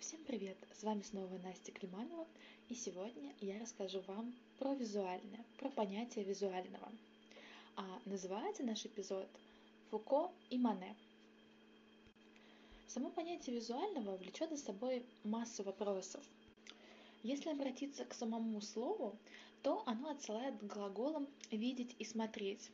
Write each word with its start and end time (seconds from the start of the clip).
Всем 0.00 0.24
привет! 0.24 0.56
С 0.72 0.82
вами 0.82 1.02
снова 1.02 1.36
Настя 1.44 1.72
Климанова, 1.72 2.26
и 2.70 2.74
сегодня 2.74 3.34
я 3.42 3.60
расскажу 3.60 4.00
вам 4.06 4.34
про 4.58 4.72
визуальное, 4.72 5.44
про 5.58 5.68
понятие 5.68 6.24
визуального. 6.24 6.90
А 7.76 8.00
называется 8.06 8.62
наш 8.62 8.86
эпизод 8.86 9.28
«Фуко 9.90 10.32
и 10.48 10.56
Мане». 10.56 10.96
Само 12.86 13.10
понятие 13.10 13.56
визуального 13.56 14.16
влечет 14.16 14.48
за 14.48 14.56
собой 14.56 15.04
массу 15.22 15.64
вопросов. 15.64 16.24
Если 17.22 17.50
обратиться 17.50 18.06
к 18.06 18.14
самому 18.14 18.62
слову, 18.62 19.18
то 19.62 19.82
оно 19.84 20.12
отсылает 20.12 20.58
к 20.60 20.64
глаголам 20.64 21.28
«видеть» 21.50 21.94
и 21.98 22.06
«смотреть». 22.06 22.70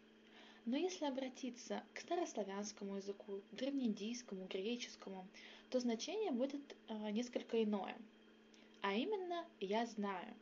Но 0.66 0.76
если 0.76 1.04
обратиться 1.04 1.84
к 1.94 2.00
старославянскому 2.00 2.96
языку, 2.96 3.40
древнеиндийскому, 3.52 4.46
греческому, 4.46 5.24
то 5.70 5.78
значение 5.78 6.32
будет 6.32 6.60
э, 6.88 7.10
несколько 7.12 7.62
иное. 7.62 7.96
А 8.82 8.92
именно 8.92 9.46
«я 9.60 9.86
знаю». 9.86 10.34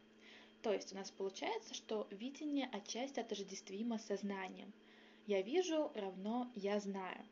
То 0.63 0.73
есть 0.73 0.95
у 0.95 0.97
нас 0.97 1.11
получается, 1.11 1.75
что 1.75 2.09
видение 2.11 2.71
отчасти 2.73 3.21
отождествимо 3.21 3.99
со 3.99 4.17
знанием. 4.17 4.73
«Я 5.27 5.43
вижу» 5.43 5.93
равно 5.95 6.51
«я 6.55 6.81
знаю». 6.81 7.23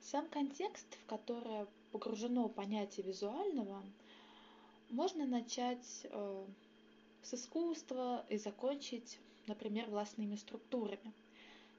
Сам 0.00 0.28
контекст, 0.28 0.98
в 1.04 1.06
который 1.06 1.66
погружено 1.92 2.48
понятие 2.48 3.06
визуального, 3.06 3.80
можно 4.90 5.24
начать 5.24 6.00
э, 6.02 6.46
с 7.22 7.34
искусства 7.34 8.26
и 8.28 8.38
закончить, 8.38 9.20
например, 9.46 9.88
властными 9.88 10.34
структурами. 10.34 11.12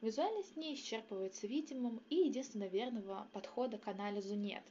Визуальность 0.04 0.58
не 0.58 0.74
исчерпывается 0.74 1.48
видимым, 1.48 2.02
и 2.10 2.16
единственно 2.16 2.66
верного 2.68 3.26
подхода 3.32 3.78
к 3.78 3.88
анализу 3.88 4.36
нет. 4.36 4.62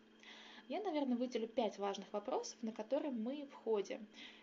Я, 0.68 0.82
наверное, 0.82 1.16
выделю 1.16 1.48
пять 1.48 1.78
важных 1.78 2.12
вопросов, 2.12 2.58
на 2.60 2.70
которые 2.70 3.12
мы 3.12 3.46
в 3.46 3.54
ходе 3.54 3.98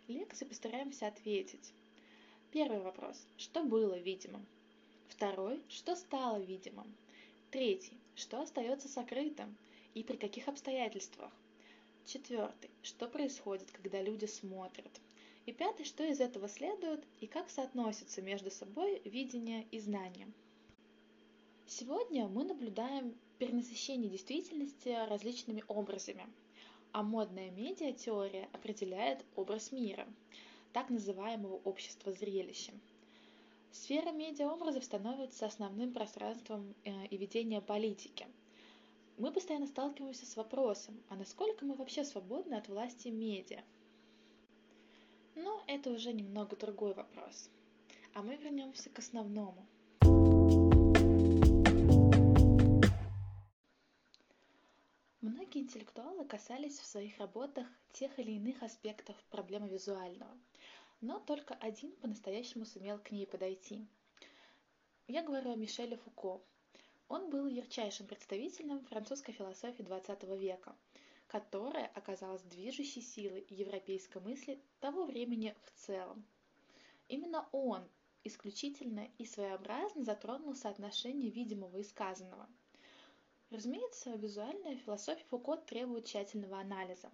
лекции 0.08 0.46
постараемся 0.46 1.06
ответить. 1.06 1.74
Первый 2.50 2.80
вопрос. 2.80 3.24
Что 3.38 3.64
было 3.64 4.00
видимым? 4.00 4.44
Второй. 5.10 5.62
Что 5.70 5.96
стало 5.96 6.40
видимым? 6.40 6.92
Третий. 7.52 8.00
Что 8.16 8.42
остается 8.42 8.88
сокрытым? 8.88 9.56
И 9.94 10.02
при 10.02 10.18
каких 10.18 10.48
обстоятельствах? 10.48 11.32
Четвертый. 12.08 12.72
Что 12.82 13.08
происходит, 13.08 13.70
когда 13.70 14.02
люди 14.02 14.26
смотрят? 14.26 15.02
И 15.46 15.52
пятый. 15.54 15.86
Что 15.86 16.04
из 16.04 16.20
этого 16.20 16.50
следует 16.50 17.06
и 17.20 17.28
как 17.28 17.52
соотносятся 17.52 18.24
между 18.24 18.50
собой 18.50 19.04
видение 19.06 19.68
и 19.70 19.80
знание? 19.80 20.28
Сегодня 21.72 22.28
мы 22.28 22.46
наблюдаем 22.46 23.14
перенасыщение 23.38 24.10
действительности 24.10 24.90
различными 25.08 25.64
образами, 25.68 26.26
а 26.94 27.04
модная 27.04 27.52
медиатеория 27.52 28.50
определяет 28.54 29.24
образ 29.36 29.72
мира, 29.72 30.08
так 30.74 30.90
называемого 30.90 31.58
общества 31.58 32.12
зрелища. 32.12 32.72
Сфера 33.72 34.12
медиаобразов 34.12 34.84
становится 34.84 35.46
основным 35.46 35.94
пространством 35.94 36.74
э, 36.86 37.06
и 37.06 37.18
ведения 37.18 37.62
политики. 37.62 38.26
Мы 39.20 39.32
постоянно 39.32 39.68
сталкиваемся 39.68 40.26
с 40.26 40.36
вопросом, 40.38 41.00
а 41.08 41.16
насколько 41.16 41.66
мы 41.66 41.76
вообще 41.76 42.04
свободны 42.04 42.56
от 42.56 42.68
власти 42.68 43.10
медиа? 43.10 43.62
Но 45.36 45.62
это 45.68 45.92
уже 45.92 46.14
немного 46.14 46.56
другой 46.56 46.96
вопрос. 46.96 47.52
А 48.16 48.24
мы 48.24 48.38
вернемся 48.38 48.90
к 48.90 48.98
основному– 48.98 49.68
Многие 55.30 55.60
интеллектуалы 55.60 56.26
касались 56.26 56.80
в 56.80 56.86
своих 56.88 57.20
работах 57.20 57.68
тех 57.94 58.18
или 58.18 58.32
иных 58.32 58.64
аспектов 58.64 59.16
проблемы 59.30 59.70
визуального, 59.70 60.36
но 61.02 61.20
только 61.20 61.54
один 61.54 61.92
по-настоящему 61.98 62.66
сумел 62.66 62.98
к 62.98 63.12
ней 63.12 63.28
подойти. 63.28 63.86
Я 65.08 65.22
говорю 65.22 65.52
о 65.52 65.56
Мишеле 65.56 65.98
Фуко. 65.98 66.42
Он 67.10 67.30
был 67.30 67.46
ярчайшим 67.46 68.08
представителем 68.08 68.84
французской 68.86 69.34
философии 69.34 69.86
XX 69.86 70.36
века, 70.36 70.76
которая 71.28 71.86
оказалась 71.94 72.42
движущей 72.42 73.02
силой 73.02 73.46
европейской 73.52 74.24
мысли 74.24 74.60
того 74.80 75.06
времени 75.06 75.56
в 75.64 75.80
целом. 75.80 76.26
Именно 77.08 77.48
он 77.52 77.88
исключительно 78.24 79.08
и 79.20 79.28
своеобразно 79.28 80.04
затронул 80.04 80.56
соотношение 80.56 81.30
видимого 81.30 81.78
и 81.78 81.84
сказанного– 81.84 82.50
Разумеется, 83.52 84.12
визуальная 84.12 84.76
философия 84.76 85.26
Фуко 85.30 85.58
требует 85.58 86.06
тщательного 86.06 86.60
анализа. 86.60 87.10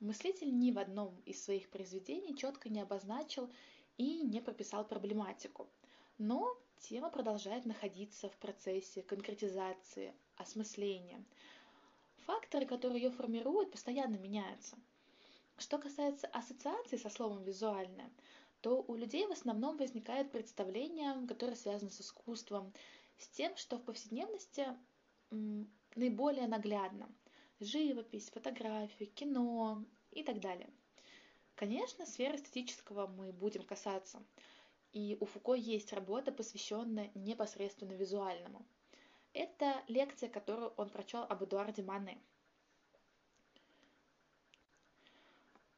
Мыслитель 0.00 0.56
ни 0.58 0.70
в 0.70 0.78
одном 0.78 1.14
из 1.26 1.44
своих 1.44 1.68
произведений 1.68 2.34
четко 2.34 2.70
не 2.70 2.80
обозначил 2.80 3.50
и 3.98 4.22
не 4.22 4.40
прописал 4.40 4.86
проблематику. 4.86 5.68
Но 6.16 6.56
тема 6.80 7.10
продолжает 7.10 7.66
находиться 7.66 8.30
в 8.30 8.36
процессе 8.38 9.02
конкретизации, 9.02 10.14
осмысления. 10.36 11.22
Факторы, 12.24 12.64
которые 12.64 13.02
ее 13.02 13.10
формируют, 13.10 13.70
постоянно 13.70 14.16
меняются. 14.16 14.78
Что 15.58 15.76
касается 15.76 16.28
ассоциации 16.28 16.96
со 16.96 17.10
словом 17.10 17.42
«визуальное», 17.42 18.10
то 18.62 18.82
у 18.88 18.94
людей 18.94 19.26
в 19.26 19.32
основном 19.32 19.76
возникает 19.76 20.32
представление, 20.32 21.26
которое 21.26 21.56
связано 21.56 21.90
с 21.90 22.00
искусством, 22.00 22.72
с 23.18 23.28
тем, 23.28 23.54
что 23.56 23.76
в 23.76 23.82
повседневности 23.82 24.66
наиболее 25.96 26.46
наглядно. 26.46 27.08
Живопись, 27.60 28.30
фотографии, 28.30 29.04
кино 29.04 29.84
и 30.10 30.22
так 30.22 30.40
далее. 30.40 30.68
Конечно, 31.54 32.06
сферы 32.06 32.36
эстетического 32.36 33.06
мы 33.06 33.32
будем 33.32 33.62
касаться. 33.62 34.22
И 34.92 35.16
у 35.20 35.26
Фуко 35.26 35.54
есть 35.54 35.92
работа, 35.92 36.32
посвященная 36.32 37.10
непосредственно 37.14 37.92
визуальному. 37.92 38.66
Это 39.32 39.82
лекция, 39.88 40.28
которую 40.28 40.72
он 40.76 40.90
прочел 40.90 41.22
об 41.22 41.42
Эдуарде 41.42 41.82
Мане. 41.82 42.18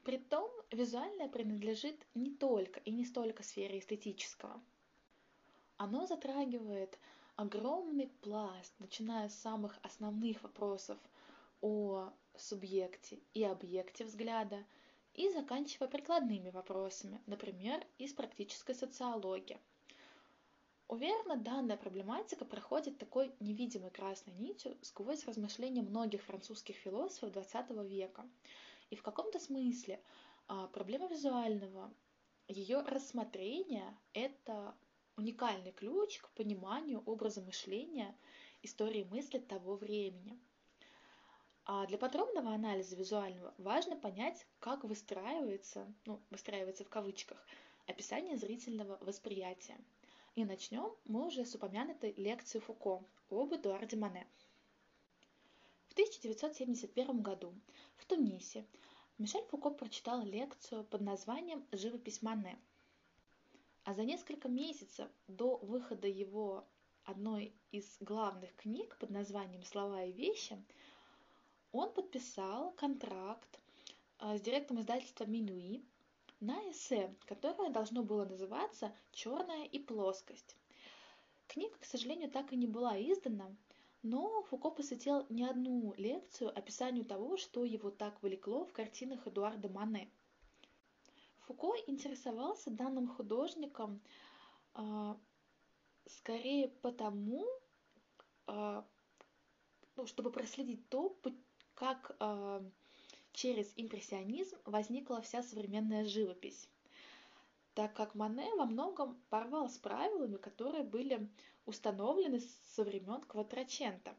Притом, 0.02 0.50
визуальное 0.70 1.28
принадлежит 1.28 2.06
не 2.14 2.30
только 2.30 2.80
и 2.80 2.90
не 2.90 3.04
столько 3.04 3.42
сфере 3.42 3.78
эстетического. 3.78 4.60
Оно 5.76 6.06
затрагивает 6.06 6.98
огромный 7.36 8.08
пласт, 8.20 8.72
начиная 8.78 9.28
с 9.28 9.40
самых 9.40 9.78
основных 9.82 10.42
вопросов 10.42 10.98
о 11.60 12.12
субъекте 12.36 13.20
и 13.32 13.42
объекте 13.42 14.04
взгляда 14.04 14.64
и 15.14 15.30
заканчивая 15.30 15.88
прикладными 15.88 16.50
вопросами, 16.50 17.20
например, 17.26 17.84
из 17.98 18.12
практической 18.12 18.74
социологии. 18.74 19.58
Уверена, 20.86 21.36
данная 21.36 21.76
проблематика 21.76 22.44
проходит 22.44 22.98
такой 22.98 23.34
невидимой 23.40 23.90
красной 23.90 24.34
нитью 24.34 24.76
сквозь 24.82 25.24
размышления 25.24 25.82
многих 25.82 26.22
французских 26.22 26.76
философов 26.76 27.30
XX 27.30 27.86
века. 27.88 28.28
И 28.90 28.96
в 28.96 29.02
каком-то 29.02 29.40
смысле 29.40 30.00
а, 30.46 30.66
проблема 30.68 31.08
визуального, 31.08 31.92
ее 32.48 32.82
рассмотрение– 32.82 33.96
это 34.12 34.74
уникальный 35.16 35.72
ключ 35.72 36.18
к 36.18 36.30
пониманию 36.30 37.02
образа 37.06 37.40
мышления, 37.40 38.14
истории 38.62 39.04
мысли 39.04 39.38
того 39.38 39.76
времени. 39.76 40.38
А 41.66 41.86
для 41.86 41.96
подробного 41.96 42.52
анализа 42.52 42.94
визуального 42.96 43.54
важно 43.58 43.96
понять, 43.96 44.46
как 44.60 44.84
выстраивается, 44.84 45.86
ну, 46.04 46.20
выстраивается 46.30 46.84
в 46.84 46.90
кавычках, 46.90 47.38
описание 47.86 48.36
зрительного 48.36 48.98
восприятия. 49.00 49.78
И 50.34 50.44
начнем 50.44 50.94
мы 51.04 51.26
уже 51.26 51.44
с 51.44 51.54
упомянутой 51.54 52.12
лекции 52.16 52.58
Фуко 52.58 53.04
об 53.30 53.54
Эдуарде 53.54 53.96
Мане. 53.96 54.26
В 55.88 55.92
1971 55.92 57.22
году 57.22 57.54
в 57.96 58.04
Тунисе 58.04 58.66
Мишель 59.16 59.44
Фуко 59.50 59.70
прочитал 59.70 60.22
лекцию 60.22 60.84
под 60.84 61.00
названием 61.02 61.64
«Живопись 61.70 62.20
Мане», 62.20 62.58
а 63.84 63.92
за 63.92 64.04
несколько 64.04 64.48
месяцев 64.48 65.08
до 65.28 65.58
выхода 65.58 66.08
его 66.08 66.66
одной 67.04 67.54
из 67.70 67.84
главных 68.00 68.54
книг 68.56 68.96
под 68.98 69.10
названием 69.10 69.62
«Слова 69.62 70.04
и 70.04 70.12
вещи» 70.12 70.56
он 71.70 71.92
подписал 71.92 72.72
контракт 72.72 73.60
э, 74.20 74.38
с 74.38 74.40
директором 74.40 74.80
издательства 74.80 75.24
«Минуи» 75.24 75.84
на 76.40 76.58
эссе, 76.70 77.14
которое 77.26 77.70
должно 77.70 78.02
было 78.02 78.24
называться 78.24 78.90
«Черная 79.12 79.64
и 79.66 79.78
плоскость». 79.78 80.56
Книга, 81.46 81.76
к 81.78 81.84
сожалению, 81.84 82.30
так 82.30 82.54
и 82.54 82.56
не 82.56 82.66
была 82.66 82.96
издана, 82.96 83.54
но 84.02 84.42
Фуко 84.44 84.70
посвятил 84.70 85.26
не 85.28 85.44
одну 85.44 85.92
лекцию 85.98 86.56
описанию 86.56 87.04
того, 87.04 87.36
что 87.36 87.64
его 87.64 87.90
так 87.90 88.22
влекло 88.22 88.64
в 88.64 88.72
картинах 88.72 89.26
Эдуарда 89.26 89.68
Мане– 89.68 90.08
Фуко 91.46 91.74
интересовался 91.86 92.70
данным 92.70 93.06
художником 93.06 94.00
а, 94.72 95.18
скорее 96.06 96.68
потому, 96.68 97.44
а, 98.46 98.86
ну, 99.96 100.06
чтобы 100.06 100.32
проследить 100.32 100.88
то, 100.88 101.16
как 101.74 102.16
а, 102.18 102.62
через 103.32 103.72
импрессионизм 103.76 104.56
возникла 104.64 105.20
вся 105.20 105.42
современная 105.42 106.04
живопись, 106.04 106.68
так 107.74 107.94
как 107.94 108.14
Мане 108.14 108.54
во 108.54 108.64
многом 108.64 109.20
порвал 109.28 109.68
с 109.68 109.76
правилами, 109.76 110.36
которые 110.36 110.82
были 110.82 111.28
установлены 111.66 112.40
со 112.74 112.84
времен 112.84 113.20
Кватрачента. 113.22 114.14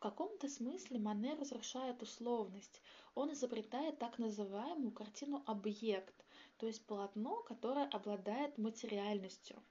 В 0.00 0.02
каком-то 0.02 0.48
смысле 0.48 0.98
Мане 0.98 1.34
разрушает 1.34 2.02
условность. 2.02 2.80
Он 3.14 3.34
изобретает 3.34 3.98
так 3.98 4.18
называемую 4.18 4.92
картину-объект, 4.92 6.14
то 6.56 6.66
есть 6.66 6.82
полотно, 6.86 7.42
которое 7.42 7.86
обладает 7.86 8.56
материальностью. 8.56 9.62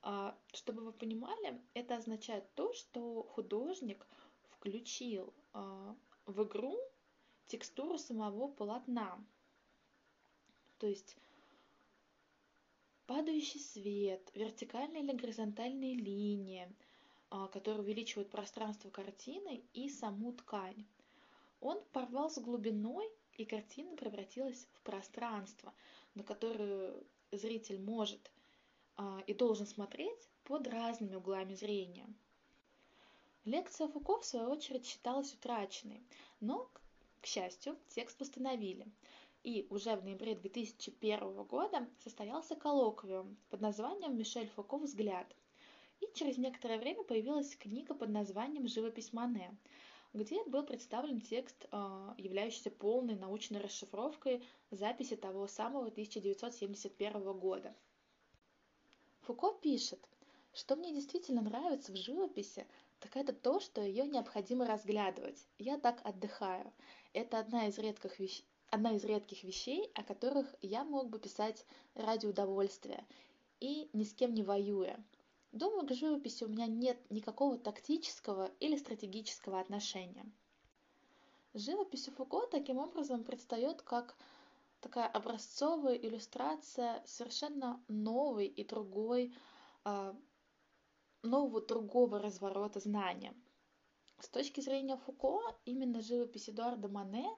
А, 0.00 0.38
чтобы 0.52 0.82
вы 0.82 0.92
понимали, 0.92 1.60
это 1.74 1.96
означает 1.96 2.54
то, 2.54 2.72
что 2.72 3.24
художник 3.24 4.06
включил 4.52 5.34
а, 5.54 5.96
в 6.26 6.44
игру 6.44 6.78
текстуру 7.48 7.98
самого 7.98 8.46
полотна. 8.46 9.18
То 10.78 10.86
есть 10.86 11.16
падающий 13.08 13.58
свет, 13.58 14.30
вертикальные 14.34 15.02
или 15.02 15.16
горизонтальные 15.16 15.96
линии, 15.96 16.72
которые 17.52 17.82
увеличивают 17.82 18.30
пространство 18.30 18.90
картины 18.90 19.62
и 19.72 19.88
саму 19.88 20.32
ткань. 20.32 20.84
Он 21.60 21.80
порвал 21.92 22.30
с 22.30 22.38
глубиной, 22.38 23.08
и 23.38 23.44
картина 23.44 23.96
превратилась 23.96 24.66
в 24.74 24.82
пространство, 24.82 25.72
на 26.14 26.22
которое 26.22 26.94
зритель 27.30 27.80
может 27.80 28.30
а, 28.96 29.22
и 29.26 29.32
должен 29.32 29.66
смотреть 29.66 30.28
под 30.44 30.68
разными 30.68 31.14
углами 31.14 31.54
зрения. 31.54 32.06
Лекция 33.44 33.88
Фуко, 33.88 34.20
в 34.20 34.24
свою 34.24 34.50
очередь, 34.50 34.86
считалась 34.86 35.32
утраченной, 35.34 36.02
но, 36.40 36.70
к 37.20 37.26
счастью, 37.26 37.76
текст 37.88 38.20
восстановили. 38.20 38.86
И 39.42 39.66
уже 39.70 39.96
в 39.96 40.04
ноябре 40.04 40.36
2001 40.36 41.42
года 41.44 41.88
состоялся 41.98 42.54
коллоквиум 42.54 43.36
под 43.50 43.60
названием 43.60 44.16
«Мишель 44.16 44.48
Фуко. 44.50 44.78
Взгляд». 44.78 45.26
И 46.02 46.10
через 46.14 46.36
некоторое 46.36 46.78
время 46.78 47.04
появилась 47.04 47.54
книга 47.54 47.94
под 47.94 48.08
названием 48.08 48.66
«Живопись 48.66 49.12
Мане», 49.12 49.56
где 50.12 50.42
был 50.44 50.64
представлен 50.64 51.20
текст, 51.20 51.68
а, 51.70 52.16
являющийся 52.18 52.72
полной 52.72 53.14
научной 53.14 53.60
расшифровкой 53.60 54.42
записи 54.72 55.14
того 55.14 55.46
самого 55.46 55.86
1971 55.86 57.32
года. 57.38 57.72
Фуко 59.20 59.52
пишет, 59.62 60.00
что 60.52 60.74
мне 60.74 60.92
действительно 60.92 61.40
нравится 61.40 61.92
в 61.92 61.96
живописи, 61.96 62.66
так 62.98 63.16
это 63.16 63.32
то, 63.32 63.60
что 63.60 63.80
ее 63.80 64.04
необходимо 64.08 64.66
разглядывать. 64.66 65.46
Я 65.58 65.78
так 65.78 66.00
отдыхаю. 66.04 66.72
Это 67.12 67.38
одна 67.38 67.68
из 67.68 67.78
редких 67.78 68.18
вещей, 68.18 68.44
одна 68.70 68.96
из 68.96 69.04
редких 69.04 69.44
вещей, 69.44 69.88
о 69.94 70.02
которых 70.02 70.52
я 70.62 70.82
мог 70.82 71.10
бы 71.10 71.20
писать 71.20 71.64
ради 71.94 72.26
удовольствия 72.26 73.06
и 73.60 73.88
ни 73.92 74.02
с 74.02 74.12
кем 74.12 74.34
не 74.34 74.42
воюя. 74.42 74.98
Думаю, 75.52 75.86
к 75.86 75.92
живописи 75.92 76.44
у 76.44 76.48
меня 76.48 76.66
нет 76.66 76.98
никакого 77.10 77.58
тактического 77.58 78.50
или 78.58 78.76
стратегического 78.76 79.60
отношения. 79.60 80.24
Живопись 81.52 82.08
Фуко 82.16 82.46
таким 82.46 82.78
образом 82.78 83.22
предстает 83.22 83.82
как 83.82 84.16
такая 84.80 85.06
образцовая 85.06 85.94
иллюстрация 85.96 87.02
совершенно 87.06 87.84
новой 87.88 88.46
и 88.46 88.64
другой 88.64 89.34
а, 89.84 90.16
нового 91.22 91.60
другого 91.60 92.18
разворота 92.18 92.80
знания. 92.80 93.34
С 94.20 94.28
точки 94.28 94.60
зрения 94.60 94.96
Фуко, 94.96 95.54
именно 95.66 96.00
живопись 96.00 96.48
Эдуарда 96.48 96.88
Мане 96.88 97.28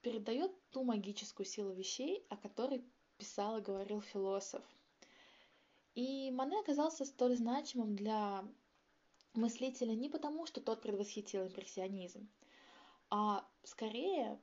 передает 0.00 0.52
ту 0.70 0.82
магическую 0.82 1.44
силу 1.44 1.72
вещей, 1.72 2.24
о 2.30 2.36
которой 2.36 2.82
писал 3.18 3.58
и 3.58 3.62
говорил 3.62 4.00
философ. 4.00 4.62
И 5.94 6.30
Мане 6.32 6.58
оказался 6.58 7.04
столь 7.04 7.36
значимым 7.36 7.94
для 7.94 8.44
мыслителя 9.34 9.94
не 9.94 10.08
потому, 10.08 10.46
что 10.46 10.60
тот 10.60 10.82
предвосхитил 10.82 11.46
импрессионизм, 11.46 12.28
а 13.10 13.46
скорее 13.62 14.38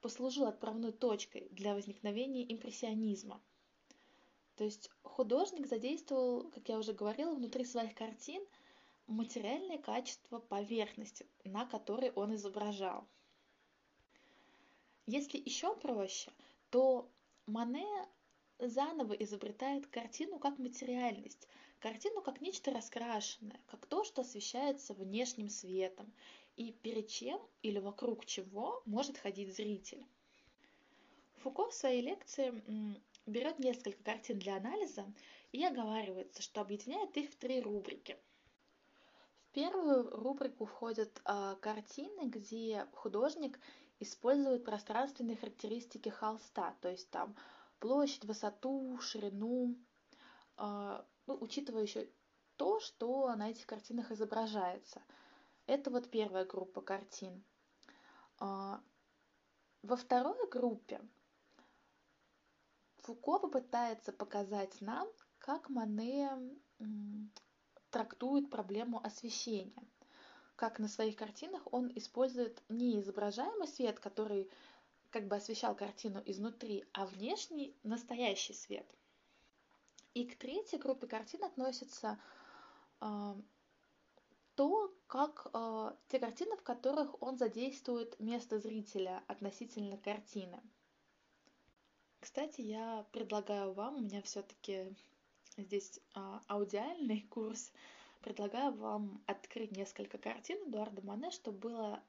послужил 0.00 0.46
отправной 0.46 0.92
точкой 0.92 1.48
для 1.50 1.74
возникновения 1.74 2.44
импрессионизма. 2.52 3.40
То 4.56 4.64
есть 4.64 4.90
художник 5.02 5.66
задействовал, 5.66 6.50
как 6.50 6.68
я 6.68 6.78
уже 6.78 6.92
говорила, 6.92 7.34
внутри 7.34 7.64
своих 7.64 7.94
картин 7.94 8.44
материальные 9.06 9.78
качества 9.78 10.38
поверхности, 10.38 11.26
на 11.44 11.64
которой 11.66 12.10
он 12.10 12.34
изображал. 12.34 13.06
Если 15.06 15.38
еще 15.38 15.74
проще, 15.76 16.30
то 16.70 17.08
Мане 17.46 17.86
заново 18.58 19.12
изобретает 19.14 19.86
картину 19.86 20.38
как 20.38 20.58
материальность, 20.58 21.48
картину 21.78 22.22
как 22.22 22.40
нечто 22.40 22.72
раскрашенное, 22.72 23.60
как 23.66 23.86
то, 23.86 24.04
что 24.04 24.22
освещается 24.22 24.94
внешним 24.94 25.48
светом, 25.48 26.12
и 26.56 26.72
перед 26.72 27.08
чем 27.08 27.40
или 27.62 27.78
вокруг 27.78 28.26
чего 28.26 28.82
может 28.84 29.16
ходить 29.16 29.54
зритель. 29.54 30.04
Фуко 31.36 31.70
в 31.70 31.74
своей 31.74 32.02
лекции 32.02 32.62
берет 33.26 33.60
несколько 33.60 34.02
картин 34.02 34.40
для 34.40 34.56
анализа 34.56 35.04
и 35.52 35.64
оговаривается, 35.64 36.42
что 36.42 36.60
объединяет 36.60 37.16
их 37.16 37.30
в 37.30 37.36
три 37.36 37.60
рубрики. 37.60 38.18
В 39.42 39.52
первую 39.52 40.10
рубрику 40.10 40.66
входят 40.66 41.22
э, 41.24 41.56
картины, 41.60 42.28
где 42.28 42.86
художник 42.92 43.58
использует 44.00 44.64
пространственные 44.64 45.36
характеристики 45.36 46.08
холста, 46.08 46.76
то 46.80 46.90
есть 46.90 47.08
там 47.10 47.36
площадь, 47.80 48.24
высоту, 48.24 48.98
ширину, 49.00 49.76
э, 50.56 51.02
ну, 51.26 51.38
учитывая 51.40 51.82
еще 51.82 52.08
то, 52.56 52.80
что 52.80 53.34
на 53.36 53.50
этих 53.50 53.66
картинах 53.66 54.10
изображается. 54.10 55.02
Это 55.66 55.90
вот 55.90 56.10
первая 56.10 56.44
группа 56.44 56.80
картин. 56.80 57.44
Э, 58.40 58.78
во 59.82 59.96
второй 59.96 60.48
группе 60.50 61.00
Фуко 63.08 63.38
попытается 63.38 64.12
показать 64.12 64.80
нам, 64.80 65.08
как 65.38 65.70
Мане 65.70 66.30
трактует 67.90 68.50
проблему 68.50 69.02
освещения. 69.02 69.82
Как 70.56 70.78
на 70.78 70.88
своих 70.88 71.16
картинах 71.16 71.62
он 71.72 71.90
использует 71.94 72.62
не 72.68 72.98
изображаемый 72.98 73.68
свет, 73.68 73.98
который 74.00 74.50
как 75.10 75.26
бы 75.26 75.36
освещал 75.36 75.74
картину 75.74 76.22
изнутри, 76.24 76.84
а 76.92 77.06
внешний 77.06 77.76
настоящий 77.82 78.54
свет. 78.54 78.86
И 80.14 80.26
к 80.26 80.36
третьей 80.36 80.78
группе 80.78 81.06
картин 81.06 81.44
относится 81.44 82.18
э, 83.00 83.34
то, 84.54 84.94
как 85.06 85.46
э, 85.52 85.92
те 86.08 86.18
картины, 86.18 86.56
в 86.56 86.62
которых 86.62 87.22
он 87.22 87.38
задействует 87.38 88.18
место 88.18 88.58
зрителя 88.58 89.22
относительно 89.28 89.96
картины. 89.96 90.60
Кстати, 92.20 92.60
я 92.62 93.06
предлагаю 93.12 93.72
вам, 93.72 93.96
у 93.96 94.00
меня 94.00 94.20
все-таки 94.22 94.96
здесь 95.56 96.00
а, 96.14 96.40
аудиальный 96.48 97.20
курс, 97.30 97.72
предлагаю 98.20 98.72
вам 98.72 99.22
открыть 99.26 99.72
несколько 99.72 100.18
картин 100.18 100.58
Эдуарда 100.68 101.02
Мане, 101.02 101.30
чтобы 101.30 101.58
было 101.58 102.02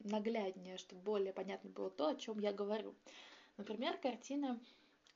нагляднее, 0.00 0.78
чтобы 0.78 1.02
более 1.02 1.32
понятно 1.32 1.70
было 1.70 1.90
то, 1.90 2.08
о 2.08 2.16
чем 2.16 2.38
я 2.38 2.52
говорю. 2.52 2.94
Например, 3.56 3.96
картина 3.98 4.60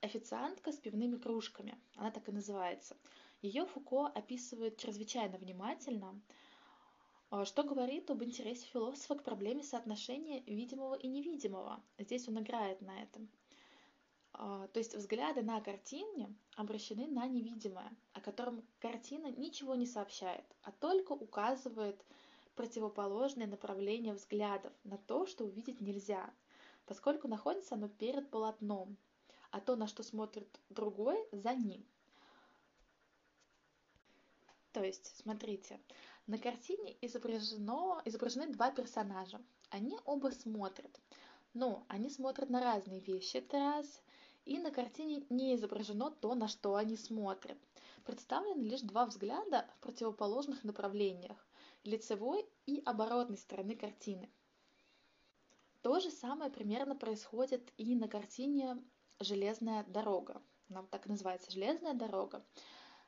«Официантка 0.00 0.72
с 0.72 0.76
пивными 0.76 1.16
кружками». 1.16 1.78
Она 1.96 2.10
так 2.10 2.28
и 2.28 2.32
называется. 2.32 2.96
Ее 3.42 3.66
Фуко 3.66 4.06
описывает 4.06 4.78
чрезвычайно 4.78 5.38
внимательно, 5.38 6.20
а, 7.30 7.44
что 7.44 7.62
говорит 7.62 8.10
об 8.10 8.22
интересе 8.22 8.66
философа 8.66 9.16
к 9.16 9.24
проблеме 9.24 9.62
соотношения 9.62 10.40
видимого 10.46 10.94
и 10.94 11.08
невидимого. 11.08 11.82
Здесь 11.98 12.28
он 12.28 12.38
играет 12.38 12.80
на 12.80 13.02
этом. 13.02 13.28
А, 14.32 14.66
то 14.68 14.78
есть 14.78 14.94
взгляды 14.94 15.42
на 15.42 15.60
картине 15.60 16.34
обращены 16.56 17.06
на 17.06 17.26
невидимое, 17.26 17.90
о 18.12 18.20
котором 18.20 18.62
картина 18.80 19.30
ничего 19.30 19.74
не 19.74 19.86
сообщает, 19.86 20.44
а 20.62 20.72
только 20.72 21.12
указывает 21.12 22.04
противоположное 22.54 23.46
направление 23.46 24.14
взглядов 24.14 24.72
на 24.84 24.96
то, 24.96 25.26
что 25.26 25.44
увидеть 25.44 25.80
нельзя, 25.80 26.32
поскольку 26.86 27.28
находится 27.28 27.74
оно 27.74 27.88
перед 27.88 28.30
полотном, 28.30 28.96
а 29.50 29.60
то, 29.60 29.76
на 29.76 29.86
что 29.86 30.02
смотрит 30.02 30.60
другой, 30.70 31.18
за 31.32 31.54
ним. 31.54 31.84
То 34.72 34.82
есть, 34.82 35.16
смотрите, 35.22 35.80
на 36.26 36.38
картине 36.38 36.96
изображено, 37.00 38.02
изображены 38.04 38.48
два 38.48 38.70
персонажа. 38.72 39.40
Они 39.70 39.96
оба 40.04 40.30
смотрят, 40.30 41.00
но 41.52 41.84
они 41.88 42.10
смотрят 42.10 42.50
на 42.50 42.60
разные 42.60 43.00
вещи, 43.00 43.36
это 43.36 43.58
раз, 43.58 44.02
и 44.44 44.58
на 44.58 44.70
картине 44.70 45.24
не 45.30 45.54
изображено 45.54 46.10
то, 46.10 46.34
на 46.34 46.48
что 46.48 46.74
они 46.76 46.96
смотрят. 46.96 47.58
Представлены 48.04 48.62
лишь 48.62 48.80
два 48.80 49.06
взгляда 49.06 49.66
в 49.76 49.82
противоположных 49.82 50.64
направлениях– 50.64 51.36
лицевой 51.84 52.48
и 52.66 52.82
оборотной 52.84 53.36
стороны 53.36 53.76
картины. 53.76 54.30
То 55.82 56.00
же 56.00 56.10
самое 56.10 56.50
примерно 56.50 56.96
происходит 56.96 57.72
и 57.76 57.94
на 57.94 58.08
картине 58.08 58.82
«Железная 59.20 59.84
дорога». 59.84 60.42
Она 60.70 60.82
так 60.84 61.06
и 61.06 61.10
называется 61.10 61.50
«Железная 61.50 61.94
дорога». 61.94 62.44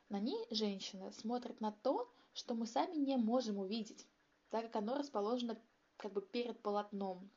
На 0.09 0.19
ней 0.19 0.45
женщина 0.51 1.11
смотрит 1.11 1.59
на 1.59 1.71
то, 1.71 2.09
что 2.33 2.53
мы 2.53 2.67
сами 2.67 2.95
не 2.95 3.17
можем 3.17 3.57
увидеть, 3.57 4.07
так 4.49 4.65
как 4.65 4.75
оно 4.77 4.95
расположено 4.95 5.59
как 5.97 6.13
бы 6.13 6.21
перед 6.21 6.61
полотном. 6.61 7.29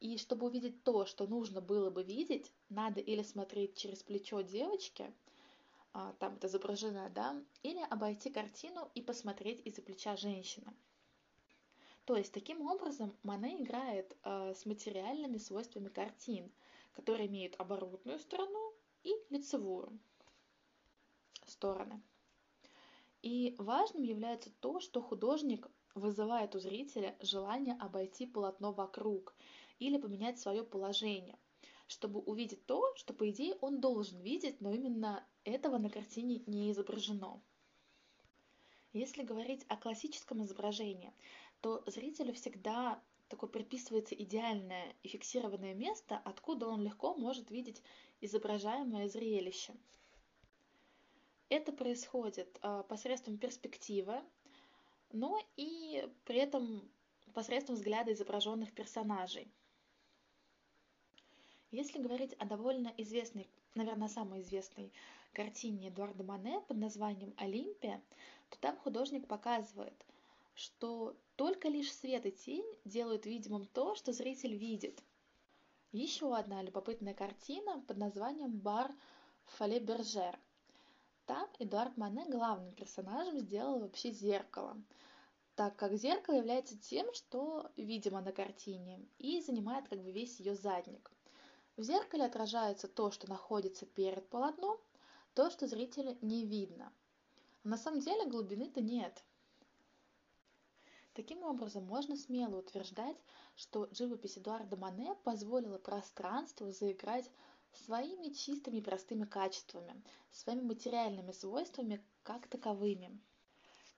И 0.00 0.16
чтобы 0.16 0.46
увидеть 0.46 0.82
то, 0.84 1.04
что 1.04 1.26
нужно 1.26 1.60
было 1.60 1.90
бы 1.90 2.02
видеть, 2.02 2.50
надо 2.70 3.00
или 3.00 3.22
смотреть 3.22 3.76
через 3.76 4.02
плечо 4.02 4.40
девочки, 4.40 5.12
там 6.18 6.34
это 6.34 6.46
изображено, 6.46 7.10
да, 7.10 7.40
или 7.62 7.80
обойти 7.90 8.30
картину 8.30 8.90
и 8.94 9.02
посмотреть 9.02 9.64
из-за 9.66 9.82
плеча 9.82 10.16
женщины. 10.16 10.72
То 12.04 12.16
есть 12.16 12.32
таким 12.32 12.62
образом 12.62 13.14
Мане 13.22 13.62
играет 13.62 14.16
э, 14.24 14.54
с 14.54 14.64
материальными 14.64 15.36
свойствами 15.36 15.88
картин, 15.88 16.50
которые 16.94 17.28
имеют 17.28 17.54
оборотную 17.58 18.18
сторону 18.18 18.72
и 19.04 19.12
лицевую 19.28 19.98
стороны. 21.46 22.00
И 23.22 23.54
важным 23.58 24.02
является 24.02 24.50
то, 24.60 24.80
что 24.80 25.02
художник 25.02 25.68
вызывает 25.94 26.54
у 26.54 26.60
зрителя 26.60 27.16
желание 27.20 27.76
обойти 27.78 28.26
полотно 28.26 28.72
вокруг 28.72 29.34
или 29.78 29.98
поменять 29.98 30.38
свое 30.38 30.64
положение, 30.64 31.38
чтобы 31.88 32.20
увидеть 32.20 32.64
то, 32.66 32.94
что, 32.96 33.12
по 33.12 33.28
идее, 33.28 33.56
он 33.60 33.80
должен 33.80 34.20
видеть, 34.20 34.60
но 34.60 34.72
именно 34.72 35.26
этого 35.50 35.78
на 35.78 35.90
картине 35.90 36.42
не 36.46 36.70
изображено. 36.70 37.40
Если 38.92 39.22
говорить 39.22 39.64
о 39.68 39.76
классическом 39.76 40.44
изображении, 40.44 41.12
то 41.60 41.82
зрителю 41.86 42.32
всегда 42.34 43.02
такое 43.28 43.50
приписывается 43.50 44.14
идеальное 44.14 44.94
и 45.02 45.08
фиксированное 45.08 45.74
место, 45.74 46.20
откуда 46.24 46.66
он 46.68 46.82
легко 46.82 47.14
может 47.14 47.50
видеть 47.50 47.82
изображаемое 48.20 49.08
зрелище. 49.08 49.74
Это 51.48 51.72
происходит 51.72 52.58
э, 52.62 52.84
посредством 52.88 53.38
перспективы, 53.38 54.22
но 55.12 55.40
и 55.56 56.08
при 56.24 56.38
этом 56.38 56.90
посредством 57.32 57.76
взгляда 57.76 58.12
изображенных 58.12 58.72
персонажей. 58.72 59.50
Если 61.70 62.00
говорить 62.00 62.34
о 62.34 62.46
довольно 62.46 62.92
известной, 62.96 63.46
наверное, 63.74 64.08
самой 64.08 64.40
известной 64.40 64.92
картине 65.32 65.88
Эдуарда 65.88 66.24
Мане 66.24 66.60
под 66.68 66.78
названием 66.78 67.34
«Олимпия», 67.36 68.02
то 68.50 68.58
там 68.58 68.76
художник 68.78 69.26
показывает, 69.26 70.04
что 70.54 71.16
только 71.36 71.68
лишь 71.68 71.94
свет 71.94 72.26
и 72.26 72.32
тень 72.32 72.66
делают 72.84 73.26
видимым 73.26 73.66
то, 73.66 73.94
что 73.94 74.12
зритель 74.12 74.54
видит. 74.54 75.02
Еще 75.92 76.36
одна 76.36 76.62
любопытная 76.62 77.14
картина 77.14 77.80
под 77.86 77.96
названием 77.96 78.58
«Бар 78.58 78.92
Фале 79.44 79.80
Бержер», 79.80 80.38
там 81.28 81.46
Эдуард 81.58 81.94
Мане 81.98 82.24
главным 82.26 82.74
персонажем 82.74 83.38
сделал 83.38 83.80
вообще 83.80 84.12
зеркало, 84.12 84.80
так 85.56 85.76
как 85.76 85.92
зеркало 85.92 86.36
является 86.36 86.78
тем, 86.78 87.12
что 87.12 87.70
видимо 87.76 88.22
на 88.22 88.32
картине 88.32 89.06
и 89.18 89.42
занимает 89.42 89.86
как 89.88 90.02
бы 90.02 90.10
весь 90.10 90.40
ее 90.40 90.54
задник. 90.54 91.10
В 91.76 91.82
зеркале 91.82 92.24
отражается 92.24 92.88
то, 92.88 93.10
что 93.10 93.28
находится 93.28 93.84
перед 93.84 94.26
полотном, 94.30 94.78
то, 95.38 95.50
что 95.50 95.68
зрителю 95.68 96.18
не 96.20 96.44
видно. 96.44 96.92
на 97.62 97.76
самом 97.76 98.00
деле 98.00 98.26
глубины-то 98.26 98.80
нет. 98.80 99.22
Таким 101.14 101.44
образом, 101.44 101.84
можно 101.84 102.16
смело 102.16 102.56
утверждать, 102.56 103.16
что 103.54 103.88
живопись 103.92 104.36
Эдуарда 104.36 104.76
Мане 104.76 105.14
позволила 105.22 105.78
пространству 105.78 106.72
заиграть 106.72 107.30
своими 107.70 108.34
чистыми 108.34 108.80
простыми 108.80 109.26
качествами, 109.26 110.02
своими 110.32 110.62
материальными 110.62 111.30
свойствами 111.30 112.04
как 112.24 112.48
таковыми. 112.48 113.16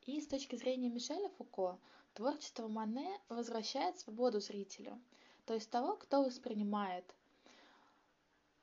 И 0.05 0.21
с 0.21 0.27
точки 0.27 0.57
зрения 0.57 0.91
Мишеля 0.91 1.31
Фуко, 1.39 1.79
творчество 2.13 2.69
Мане 2.69 3.19
возвращает 3.31 3.99
свободу 3.99 4.41
зрителю, 4.41 5.01
то 5.47 5.55
есть 5.55 5.71
того, 5.71 5.97
кто 5.97 6.23
воспринимает. 6.23 7.15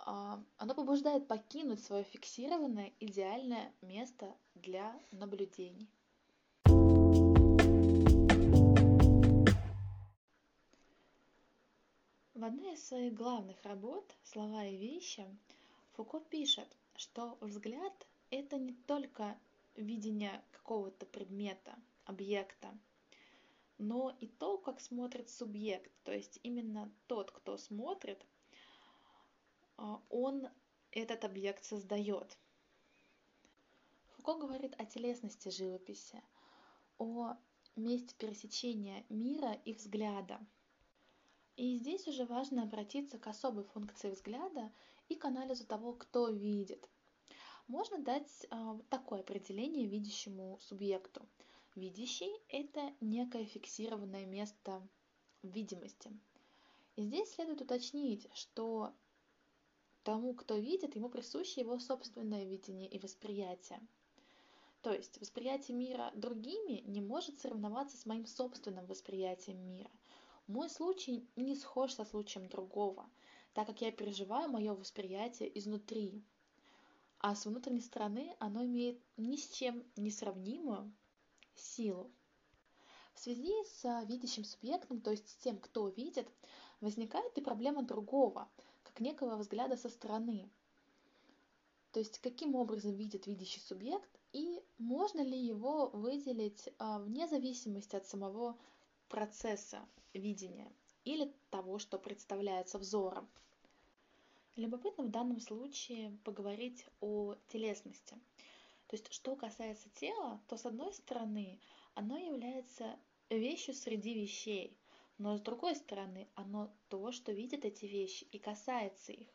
А, 0.09 0.41
оно 0.55 0.73
побуждает 0.73 1.27
покинуть 1.27 1.83
свое 1.83 2.05
фиксированное 2.05 2.93
идеальное 3.01 3.73
место 3.81 4.33
для 4.55 4.97
наблюдений. 5.11 5.89
В 12.33 12.41
одной 12.41 12.75
из 12.75 12.87
своих 12.87 13.13
главных 13.15 13.61
работ 13.65 14.15
«Слова 14.23 14.63
и 14.63 14.77
вещи» 14.77 15.25
Фуко 15.95 16.21
пишет, 16.21 16.69
что 16.95 17.37
взгляд– 17.41 18.07
это 18.29 18.57
не 18.57 18.75
только 18.87 19.37
видение 19.75 20.41
какого-то 20.53 21.05
предмета, 21.05 21.75
объекта, 22.05 22.69
но 23.77 24.15
и 24.21 24.27
то, 24.27 24.57
как 24.57 24.79
смотрит 24.79 25.29
субъект, 25.29 25.91
то 26.05 26.13
есть 26.13 26.39
именно 26.43 26.89
тот, 27.07 27.31
кто 27.31 27.57
смотрит, 27.57 28.25
он 30.09 30.47
этот 30.91 31.23
объект 31.23 31.63
создает. 31.63 32.37
Фуко 34.17 34.35
говорит 34.35 34.75
о 34.77 34.85
телесности 34.85 35.49
живописи, 35.49 36.21
о 36.97 37.35
месте 37.75 38.15
пересечения 38.17 39.05
мира 39.09 39.53
и 39.65 39.73
взгляда– 39.73 40.39
и 41.57 41.75
здесь 41.79 42.07
уже 42.07 42.23
важно 42.25 42.61
обратиться 42.61 43.17
к 43.17 43.25
особой 43.25 43.63
функции 43.63 44.11
взгляда 44.11 44.71
и 45.09 45.15
к 45.15 45.25
анализу 45.25 45.65
того, 45.65 45.93
кто 45.93 46.29
видит. 46.29 46.87
Можно 47.65 47.97
дать 47.97 48.45
э, 48.49 48.79
такое 48.91 49.21
определение 49.21 49.87
видящему 49.87 50.59
субъекту. 50.61 51.27
Видящий– 51.73 52.31
это 52.49 52.93
некое 53.01 53.45
фиксированное 53.45 54.27
место 54.27 54.87
видимости. 55.41 56.11
И 56.95 57.01
здесь 57.01 57.33
следует 57.33 57.61
уточнить, 57.61 58.27
что 58.35 58.93
тому, 60.07 60.33
кто 60.33 60.55
видит, 60.55 60.95
ему 60.95 61.09
присуще 61.09 61.61
его 61.61 61.79
собственное 61.79 62.45
видение 62.45 62.87
и 62.87 62.99
восприятие. 62.99 63.79
То 64.81 64.93
есть 64.93 65.19
восприятие 65.19 65.75
мира 65.75 66.11
другими 66.15 66.81
не 66.85 67.01
может 67.01 67.39
соревноваться 67.39 67.97
с 67.97 68.05
моим 68.05 68.25
собственным 68.25 68.85
восприятием 68.85 69.59
мира– 69.67 69.91
мой 70.47 70.69
случай 70.69 71.27
не 71.35 71.57
схож 71.57 71.91
со 71.91 72.05
случаем 72.05 72.47
другого, 72.47 73.09
так 73.53 73.67
как 73.67 73.81
я 73.81 73.91
переживаю 73.91 74.49
мое 74.49 74.73
восприятие 74.73 75.55
изнутри, 75.59 76.23
а 77.19 77.35
с 77.35 77.45
внутренней 77.45 77.81
стороны 77.81 78.33
оно 78.39 78.63
имеет 78.63 78.97
ни 79.17 79.35
с 79.35 79.49
чем 79.49 79.83
не 79.97 80.09
сравнимую 80.09 80.89
силу. 81.53 82.09
В 83.13 83.19
связи 83.19 83.51
с 83.65 84.05
видящим 84.05 84.45
субъектом, 84.45 85.01
то 85.01 85.11
есть 85.11 85.27
с 85.27 85.35
тем, 85.35 85.57
кто 85.57 85.89
видит, 85.89 86.29
возникает 86.79 87.37
и 87.37 87.41
проблема 87.41 87.83
другого, 87.83 88.47
как 88.97 89.01
некого 89.01 89.35
взгляда 89.35 89.77
со 89.77 89.89
стороны. 89.89 90.49
То 91.91 91.99
есть 91.99 92.17
каким 92.17 92.55
образом 92.55 92.95
видит 92.95 93.27
видящий 93.27 93.61
субъект 93.61 94.09
и 94.33 94.59
можно 94.79 95.21
ли 95.21 95.37
его 95.37 95.89
выделить 95.89 96.69
а, 96.79 96.97
вне 96.97 97.27
зависимости 97.27 97.95
от 97.95 98.07
самого 98.07 98.57
процесса 99.07 99.87
видения 100.13 100.71
или 101.05 101.31
того, 101.51 101.77
что 101.77 101.99
представляется 101.99 102.79
взором. 102.79 103.29
Любопытно 104.55 105.03
в 105.03 105.11
данном 105.11 105.39
случае 105.41 106.17
поговорить 106.23 106.83
о 106.99 107.35
телесности. 107.49 108.15
То 108.87 108.95
есть, 108.95 109.13
что 109.13 109.35
касается 109.35 109.89
тела, 109.89 110.41
то 110.47 110.57
с 110.57 110.65
одной 110.65 110.91
стороны, 110.93 111.59
оно 111.93 112.17
является 112.17 112.97
вещью 113.29 113.75
среди 113.75 114.15
вещей, 114.15 114.75
но 115.17 115.37
с 115.37 115.41
другой 115.41 115.75
стороны, 115.75 116.27
оно 116.35 116.71
то, 116.89 117.11
что 117.11 117.31
видит 117.31 117.65
эти 117.65 117.85
вещи 117.85 118.25
и 118.31 118.39
касается 118.39 119.11
их. 119.11 119.27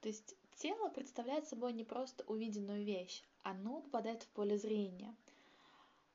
То 0.00 0.08
есть 0.08 0.36
тело 0.56 0.88
представляет 0.88 1.46
собой 1.46 1.72
не 1.72 1.84
просто 1.84 2.24
увиденную 2.24 2.84
вещь, 2.84 3.22
оно 3.42 3.80
попадает 3.80 4.22
в 4.22 4.28
поле 4.28 4.58
зрения. 4.58 5.14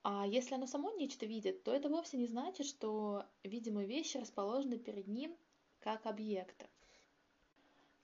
А 0.04 0.26
если 0.26 0.56
оно 0.56 0.66
само 0.66 0.92
нечто 0.92 1.26
видит, 1.26 1.64
то 1.64 1.74
это 1.74 1.90
вовсе 1.90 2.18
не 2.18 2.28
значит, 2.28 2.66
что 2.66 3.26
видимые 3.44 3.88
вещи 3.88 4.18
расположены 4.18 4.78
перед 4.78 5.08
ним 5.08 5.36
как 5.80 6.06
объекты. 6.06 6.68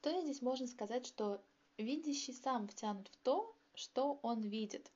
То 0.02 0.10
есть 0.10 0.26
здесь 0.26 0.42
можно 0.42 0.68
сказать, 0.68 1.06
что 1.06 1.42
видящий 1.78 2.34
сам 2.34 2.68
втянут 2.68 3.08
в 3.08 3.18
то, 3.18 3.56
что 3.74 4.20
он 4.22 4.42
видит. 4.42 4.92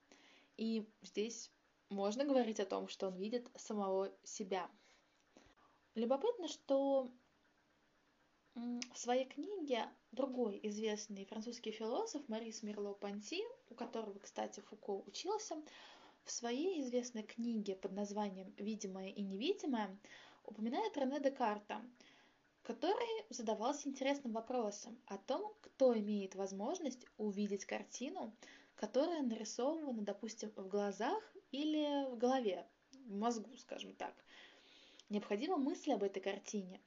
И 0.58 0.86
здесь 1.02 1.52
можно 1.90 2.26
говорить 2.26 2.60
о 2.60 2.66
том, 2.66 2.88
что 2.88 3.08
он 3.08 3.16
видит 3.16 3.50
самого 3.56 4.12
себя. 4.24 4.70
Любопытно, 5.96 6.48
что 6.48 7.10
в 8.56 8.98
своей 8.98 9.26
книге 9.26 9.90
другой 10.12 10.60
известный 10.64 11.26
французский 11.26 11.72
философ 11.72 12.28
Марис 12.28 12.64
Мирло-Панти, 12.64 13.42
у 13.70 13.76
которого, 13.76 14.18
кстати, 14.20 14.60
Фуко 14.62 14.92
учился, 15.08 15.62
в 16.24 16.32
своей 16.32 16.82
известной 16.82 17.24
книге 17.24 17.76
под 17.76 17.94
названием 17.94 18.54
«Видимое 18.58 19.10
и 19.10 19.22
невидимое» 19.22 19.98
упоминает 20.44 20.98
Рене 20.98 21.20
Декарта, 21.20 21.82
который 22.62 23.26
задавался 23.30 23.90
интересным 23.90 24.34
вопросом 24.34 25.00
о 25.08 25.18
том, 25.18 25.54
кто 25.62 25.98
имеет 25.98 26.36
возможность 26.36 27.06
увидеть 27.18 27.66
картину, 27.66 28.36
которая 28.76 29.22
нарисована, 29.24 30.04
допустим, 30.04 30.52
в 30.56 30.68
глазах 30.68 31.24
или 31.52 32.06
в 32.12 32.18
голове, 32.18 32.68
в 33.06 33.16
мозгу, 33.16 33.56
скажем 33.58 33.96
так. 33.96 34.14
Необходима 35.10 35.58
мысль 35.58 35.92
об 35.92 36.04
этой 36.04 36.22
картине. 36.22 36.80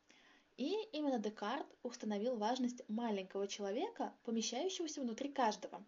И 0.56 0.76
именно 0.92 1.18
Декарт 1.18 1.66
установил 1.82 2.36
важность 2.36 2.88
маленького 2.88 3.48
человека, 3.48 4.14
помещающегося 4.24 5.00
внутри 5.00 5.32
каждого. 5.32 5.84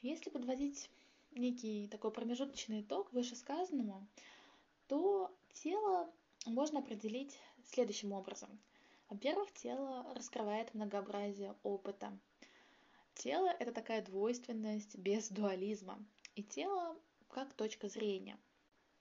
Если 0.00 0.30
подводить 0.30 0.90
некий 1.32 1.88
такой 1.88 2.12
промежуточный 2.12 2.82
итог 2.82 3.12
вышесказанному, 3.12 4.06
то 4.86 5.34
тело 5.54 6.08
можно 6.46 6.78
определить 6.78 7.36
следующим 7.64 8.12
образом. 8.12 8.50
Во-первых, 9.08 9.52
тело 9.54 10.06
раскрывает 10.14 10.72
многообразие 10.72 11.56
опыта. 11.64 12.16
Тело– 13.14 13.48
это 13.58 13.72
такая 13.72 14.02
двойственность 14.02 14.96
без 14.96 15.30
дуализма. 15.30 15.98
И 16.36 16.42
тело 16.42 16.96
как 17.28 17.52
точка 17.54 17.88
зрения. 17.88 18.38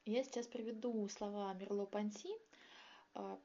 Я 0.06 0.22
сейчас 0.26 0.48
приведу 0.48 1.08
слова 1.08 1.54
Мерло-Панти. 1.54 2.30
А, 3.14 3.40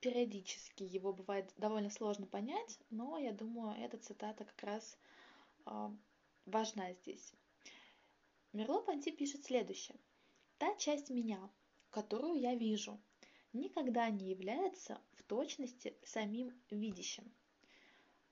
периодически 0.00 0.82
его 0.82 1.14
бывает 1.14 1.50
довольно 1.56 1.88
сложно 1.88 2.26
понять, 2.26 2.78
но 2.90 3.16
я 3.18 3.32
думаю, 3.32 3.74
эта 3.82 3.96
цитата 3.96 4.44
как 4.44 4.62
раз 4.62 4.98
а, 5.64 5.90
важна 6.44 6.92
здесь. 6.92 7.32
Мерло-Панти 8.52 9.12
пишет 9.12 9.46
следующее. 9.46 9.98
«Та 10.58 10.74
часть 10.74 11.08
меня, 11.08 11.50
которую 11.88 12.38
я 12.38 12.54
вижу, 12.54 13.00
никогда 13.54 14.10
не 14.10 14.28
является 14.28 15.00
в 15.12 15.22
точности 15.22 15.96
самим 16.02 16.52
видящим, 16.70 17.32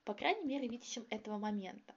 по 0.03 0.13
крайней 0.13 0.45
мере 0.45 0.67
видящим 0.67 1.07
этого 1.09 1.39
момента. 1.39 1.95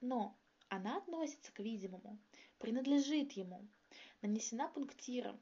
Но 0.00 0.38
она 0.68 0.96
относится 0.96 1.52
к 1.52 1.58
видимому, 1.58 2.18
принадлежит 2.58 3.32
ему, 3.32 3.68
нанесена 4.22 4.68
пунктиром. 4.68 5.38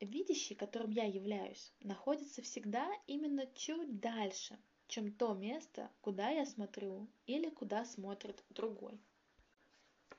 Видящий, 0.00 0.54
которым 0.54 0.90
я 0.90 1.04
являюсь, 1.04 1.72
находится 1.80 2.40
всегда 2.40 2.88
именно 3.08 3.46
чуть 3.54 3.98
дальше, 3.98 4.58
чем 4.86 5.12
то 5.12 5.34
место, 5.34 5.90
куда 6.00 6.30
я 6.30 6.46
смотрю 6.46 7.08
или 7.26 7.50
куда 7.50 7.84
смотрит 7.84 8.44
другой. 8.48 9.00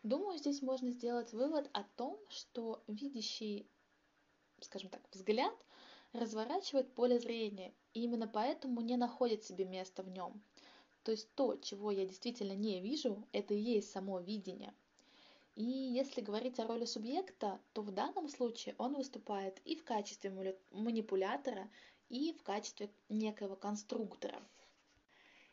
Думаю, 0.04 0.38
здесь 0.38 0.62
можно 0.62 0.92
сделать 0.92 1.34
вывод 1.34 1.70
о 1.74 1.84
том, 1.84 2.20
что 2.30 2.84
видящий, 2.88 3.70
скажем 4.62 4.90
так, 4.90 5.02
взгляд 5.12 5.54
разворачивает 6.14 6.94
поле 6.94 7.20
зрения, 7.20 7.74
и 7.94 8.04
именно 8.04 8.28
поэтому 8.28 8.82
не 8.82 8.98
находит 8.98 9.44
себе 9.44 9.66
места 9.66 10.04
в 10.04 10.10
нем. 10.10 10.42
То 11.04 11.12
есть 11.12 11.34
то, 11.36 11.56
чего 11.56 11.92
я 11.92 12.06
действительно 12.06 12.54
не 12.54 12.82
вижу, 12.82 13.28
это 13.32 13.54
и 13.54 13.62
есть 13.62 13.92
само 13.92 14.20
видение. 14.20 14.74
И 15.60 15.66
если 15.66 16.22
говорить 16.22 16.58
о 16.60 16.68
роли 16.68 16.86
субъекта, 16.86 17.60
то 17.74 17.82
в 17.82 17.92
данном 17.92 18.30
случае 18.30 18.76
он 18.78 18.96
выступает 18.96 19.60
и 19.66 19.76
в 19.76 19.84
качестве 19.84 20.56
манипулятора, 20.72 21.70
и 22.08 22.32
в 22.32 22.44
качестве 22.44 22.90
некоего 23.10 23.58
конструктора. 23.58 24.42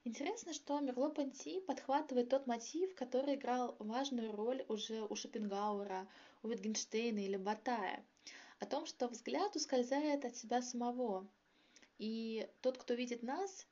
Интересно, 0.05 0.53
что 0.53 0.79
Мерло-Понти 0.79 1.61
подхватывает 1.61 2.29
тот 2.29 2.47
мотив, 2.47 2.95
который 2.95 3.35
играл 3.35 3.75
важную 3.81 4.31
роль 4.31 4.65
уже 4.69 5.03
у 5.03 5.17
Шопенгауэра, 5.17 6.07
у 6.45 6.51
Wittgensteina 6.51 7.19
или 7.19 7.37
Батая, 7.37 8.07
о 8.61 8.67
том, 8.67 8.87
что 8.87 9.09
взгляд 9.09 9.57
ускользает 9.57 10.25
от 10.25 10.37
себя 10.37 10.63
самого, 10.63 11.27
и 11.99 12.49
тот, 12.61 12.79
кто 12.79 12.95
видит 12.95 13.25
нас, 13.25 13.67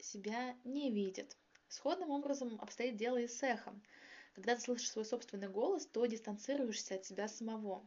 себя 0.00 0.56
не 0.64 0.90
видит. 0.90 1.36
Сходным 1.68 2.10
образом 2.10 2.58
обстоит 2.60 2.96
дело 2.96 3.18
и 3.18 3.28
с 3.28 3.40
эхом. 3.44 3.80
Когда 4.36 4.54
ты 4.54 4.60
слышишь 4.60 4.90
свой 4.90 5.04
собственный 5.04 5.48
голос, 5.48 5.86
то 5.86 6.06
дистанцируешься 6.06 6.94
от 6.94 7.04
себя 7.04 7.26
самого. 7.26 7.84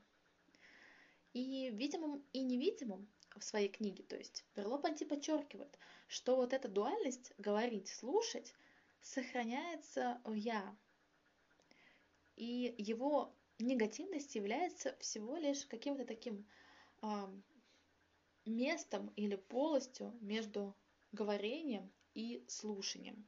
И 1.32 1.70
видимым 1.70 2.22
и 2.34 2.42
невидимым 2.42 3.08
в 3.38 3.44
своей 3.44 3.70
книге, 3.70 4.04
то 4.04 4.18
есть 4.18 4.44
Мерло-Понти 4.56 5.06
подчеркивает– 5.06 5.78
что 6.10 6.36
вот 6.36 6.54
эта 6.54 6.68
дуальность 6.68 7.32
говорить, 7.38 7.88
слушать 7.88 8.54
сохраняется 9.02 10.20
в 10.26 10.34
я. 10.34 10.76
И 12.36 12.74
его 12.78 13.32
негативность 13.60 14.36
является 14.36 14.98
всего 15.00 15.38
лишь 15.38 15.66
каким-то 15.68 16.06
таким 16.06 16.48
э, 17.04 17.08
местом 18.46 19.14
или 19.16 19.36
полостью 19.36 20.18
между 20.20 20.76
говорением 21.12 21.92
и 22.16 22.44
слушанием. 22.48 23.28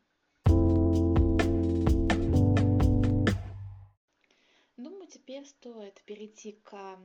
Теперь 5.12 5.46
стоит 5.46 6.02
перейти 6.06 6.54
к 6.54 7.00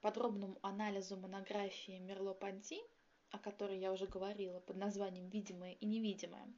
подробному 0.00 0.58
анализу 0.62 1.16
монографии 1.16 1.98
Мерло-Панти– 1.98 2.80
о 3.30 3.38
которой 3.38 3.78
я 3.78 3.92
уже 3.92 4.06
говорила, 4.06 4.60
под 4.60 4.76
названием 4.76 5.28
«Видимое 5.28 5.74
и 5.74 5.86
невидимое». 5.86 6.52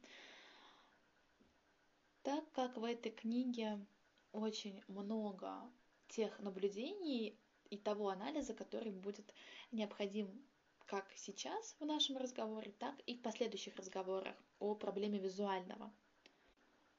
Так 2.23 2.51
как 2.51 2.77
в 2.77 2.83
этой 2.83 3.11
книге 3.11 3.85
очень 4.31 4.81
много 4.87 5.71
тех 6.07 6.39
наблюдений 6.39 7.39
и 7.69 7.77
того 7.77 8.09
анализа, 8.09 8.53
который 8.53 8.91
будет 8.91 9.33
необходим 9.71 10.45
как 10.85 11.11
сейчас 11.15 11.75
в 11.79 11.85
нашем 11.85 12.17
разговоре, 12.17 12.71
так 12.71 12.99
и 13.05 13.15
в 13.15 13.21
последующих 13.21 13.75
разговорах 13.75 14.35
о 14.59 14.75
проблеме 14.75 15.19
визуального. 15.19 15.93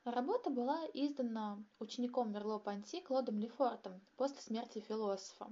Работа 0.05 0.51
была 0.51 0.85
издана 0.93 1.65
учеником 1.79 2.31
Мерло-Панти 2.31 3.01
Клодом 3.01 3.39
Лефортом 3.39 4.03
после 4.19 4.39
смерти 4.43 4.81
философа. 4.81 5.51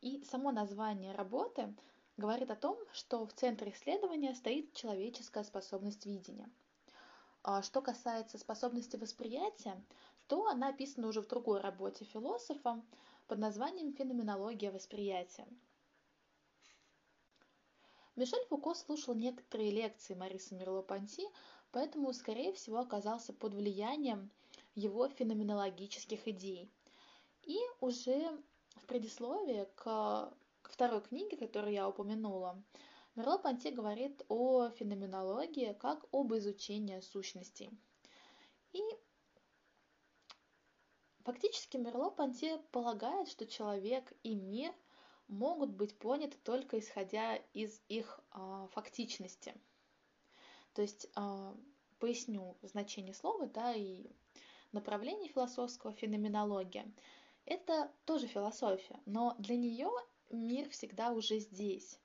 И 0.00 0.24
само 0.24 0.50
название 0.50 1.14
работы 1.14 1.72
говорит 2.16 2.50
о 2.50 2.56
том, 2.56 2.76
что 2.92 3.24
в 3.24 3.32
центре 3.32 3.70
исследования 3.70 4.34
стоит 4.34 4.74
человеческая 4.74 5.44
способность 5.44 6.04
видения. 6.04 6.50
А 7.44 7.62
что 7.62 7.80
касается 7.80 8.38
способности 8.38 8.96
восприятия, 8.96 9.80
то 10.26 10.48
она 10.48 10.70
описана 10.70 11.06
уже 11.06 11.22
в 11.22 11.28
другой 11.28 11.60
работе 11.60 12.04
философа 12.06 12.82
под 13.28 13.38
названием 13.38 13.92
«Феноменология 13.92 14.72
восприятия». 14.72 15.46
Мишель 18.16 18.44
Фуко 18.48 18.74
слушал 18.74 19.14
некоторые 19.14 19.70
лекции 19.70 20.14
Мариса 20.14 20.54
Мерло-Понти, 20.54 21.28
поэтому, 21.72 22.12
скорее 22.12 22.52
всего, 22.52 22.78
оказался 22.78 23.32
под 23.32 23.54
влиянием 23.54 24.30
его 24.74 25.08
феноменологических 25.08 26.28
идей. 26.28 26.70
И 27.42 27.58
уже 27.80 28.30
в 28.76 28.86
предисловии 28.86 29.66
к 29.74 30.32
второй 30.62 31.00
книге, 31.00 31.36
которую 31.36 31.72
я 31.72 31.88
упомянула, 31.88 32.62
Мерло-Понти 33.14 33.70
говорит 33.70 34.22
о 34.28 34.68
феноменологии 34.70 35.72
как 35.80 36.04
об 36.12 36.34
изучении 36.34 37.00
сущностей. 37.00 37.70
И 38.72 38.82
фактически 41.24 41.78
Мерло-Понти 41.78 42.58
полагает, 42.72 43.28
что 43.28 43.46
человек 43.46 44.12
и 44.22 44.34
мир 44.34 44.74
могут 45.28 45.70
быть 45.70 45.98
поняты 45.98 46.36
только 46.44 46.78
исходя 46.78 47.36
из 47.54 47.80
их 47.88 48.20
э, 48.32 48.68
фактичности. 48.72 49.54
То 50.76 50.82
есть 50.82 51.06
э, 51.16 51.54
поясню 51.98 52.54
значение 52.60 53.14
слова, 53.14 53.46
да, 53.46 53.72
и 53.74 54.10
направление 54.72 55.30
философского 55.30 55.94
феноменология. 55.94 56.92
Это 57.46 57.90
тоже 58.04 58.26
философия, 58.26 59.00
но 59.06 59.34
для 59.38 59.56
нее 59.56 59.88
мир 60.28 60.68
всегда 60.68 61.12
уже 61.12 61.38
здесь, 61.38 61.98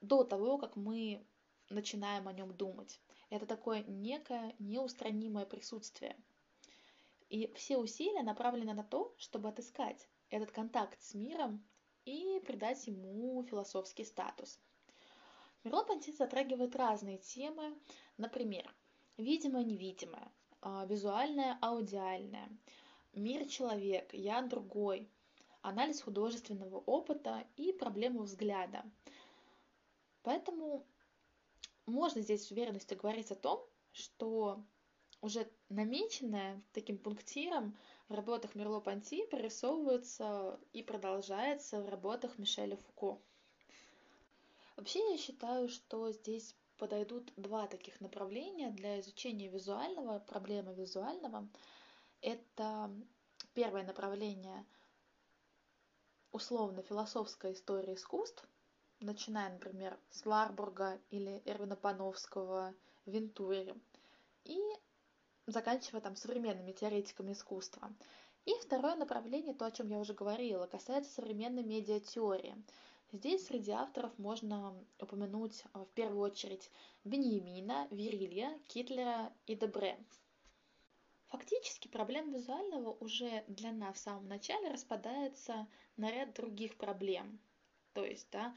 до 0.00 0.24
того, 0.24 0.58
как 0.58 0.74
мы 0.74 1.24
начинаем 1.68 2.26
о 2.26 2.32
нем 2.32 2.52
думать. 2.52 3.00
Это 3.28 3.46
такое 3.46 3.84
некое 3.84 4.56
неустранимое 4.58 5.46
присутствие. 5.46 6.16
И 7.28 7.52
все 7.54 7.78
усилия 7.78 8.24
направлены 8.24 8.74
на 8.74 8.82
то, 8.82 9.14
чтобы 9.18 9.48
отыскать 9.48 10.08
этот 10.30 10.50
контакт 10.50 11.00
с 11.00 11.14
миром 11.14 11.64
и 12.06 12.40
придать 12.44 12.84
ему 12.88 13.40
философский 13.44 14.04
статус. 14.04 14.58
Мерло-Понти 15.62 16.12
затрагивает 16.12 16.74
разные 16.74 17.18
темы, 17.18 17.78
например, 18.16 18.74
видимое-невидимое, 19.18 20.32
а, 20.62 20.86
визуальное-аудиальное, 20.86 22.48
мир-человек, 23.12 24.14
я 24.14 24.40
другой, 24.42 25.10
анализ 25.60 26.00
художественного 26.00 26.78
опыта 26.78 27.46
и 27.56 27.72
проблему 27.72 28.22
взгляда. 28.22 28.84
Поэтому 30.22 30.86
можно 31.86 32.22
здесь 32.22 32.46
с 32.46 32.50
уверенностью 32.50 32.96
говорить 32.96 33.30
о 33.30 33.36
том, 33.36 33.66
что 33.92 34.64
уже 35.20 35.50
намеченное 35.68 36.62
таким 36.72 36.96
пунктиром 36.96 37.76
в 38.08 38.14
работах 38.14 38.54
Мерло-Понти 38.54 39.26
прорисовывается 39.26 40.58
и 40.72 40.82
продолжается 40.82 41.82
в 41.82 41.88
работах 41.88 42.38
Мишеля 42.38 42.76
Фуко. 42.76 43.20
Вообще 44.80 45.10
я 45.10 45.18
считаю, 45.18 45.68
что 45.68 46.10
здесь 46.10 46.56
подойдут 46.78 47.30
два 47.36 47.66
таких 47.66 48.00
направления 48.00 48.70
для 48.70 48.98
изучения 49.00 49.46
визуального, 49.48 50.20
проблемы 50.20 50.72
визуального. 50.72 51.46
Это 52.22 52.90
первое 53.52 53.84
направление 53.84 54.64
условно-философская 56.32 57.52
история 57.52 57.92
искусств, 57.92 58.42
начиная, 59.00 59.52
например, 59.52 59.98
с 60.08 60.24
Варбурга 60.24 60.98
или 61.10 61.42
Эрвина 61.44 61.76
Пановского, 61.76 62.74
Вентури, 63.04 63.74
и 64.44 64.58
заканчивая 65.46 66.00
там 66.00 66.16
современными 66.16 66.72
теоретиками 66.72 67.32
искусства. 67.32 67.92
И 68.46 68.54
второе 68.62 68.96
направление, 68.96 69.52
то, 69.52 69.66
о 69.66 69.72
чем 69.72 69.90
я 69.90 69.98
уже 69.98 70.14
говорила, 70.14 70.66
касается 70.66 71.12
современной 71.12 71.64
медиатеории. 71.64 72.56
Здесь 73.12 73.46
среди 73.46 73.72
авторов 73.72 74.16
можно 74.18 74.72
упомянуть 75.00 75.64
в 75.74 75.86
первую 75.94 76.20
очередь 76.20 76.70
Беньямина, 77.02 77.88
Вирилья, 77.90 78.56
Китлера 78.68 79.32
и 79.46 79.56
Дебре. 79.56 79.98
Фактически 81.26 81.88
проблема 81.88 82.34
визуального 82.36 82.92
уже 82.92 83.44
для 83.48 83.72
нас 83.72 83.96
в 83.96 84.00
самом 84.00 84.28
начале 84.28 84.70
распадается 84.70 85.66
на 85.96 86.08
ряд 86.12 86.34
других 86.34 86.76
проблем. 86.76 87.40
То 87.94 88.04
есть, 88.04 88.30
да, 88.30 88.56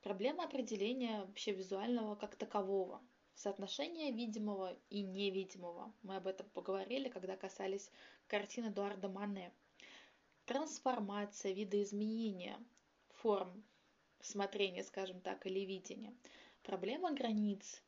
проблема 0.00 0.44
определения 0.44 1.20
вообще 1.20 1.50
визуального 1.50 2.14
как 2.14 2.36
такового, 2.36 3.02
соотношение 3.34 4.12
видимого 4.12 4.78
и 4.90 5.02
невидимого. 5.02 5.92
Мы 6.02 6.14
об 6.14 6.28
этом 6.28 6.48
поговорили, 6.50 7.08
когда 7.08 7.36
касались 7.36 7.90
картины 8.28 8.66
Эдуарда 8.66 9.08
Мане. 9.08 9.52
Трансформация, 10.44 11.52
видоизменения 11.52 12.64
форм 13.08 13.64
смотрения, 14.20 14.84
скажем 14.84 15.20
так, 15.20 15.46
или 15.46 15.60
видения. 15.60 16.14
Проблема 16.62 17.12
границ, 17.12 17.82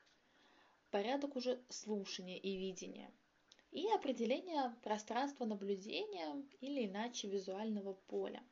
порядок 0.90 1.37
уже 1.37 1.62
слушания 1.69 2.38
и 2.38 2.57
видения. 2.57 3.11
И 3.73 3.87
определение 3.93 4.75
пространства 4.83 5.45
наблюдения 5.45 6.43
или 6.61 6.87
иначе 6.87 7.29
визуального 7.29 7.95
поля. 8.09 8.43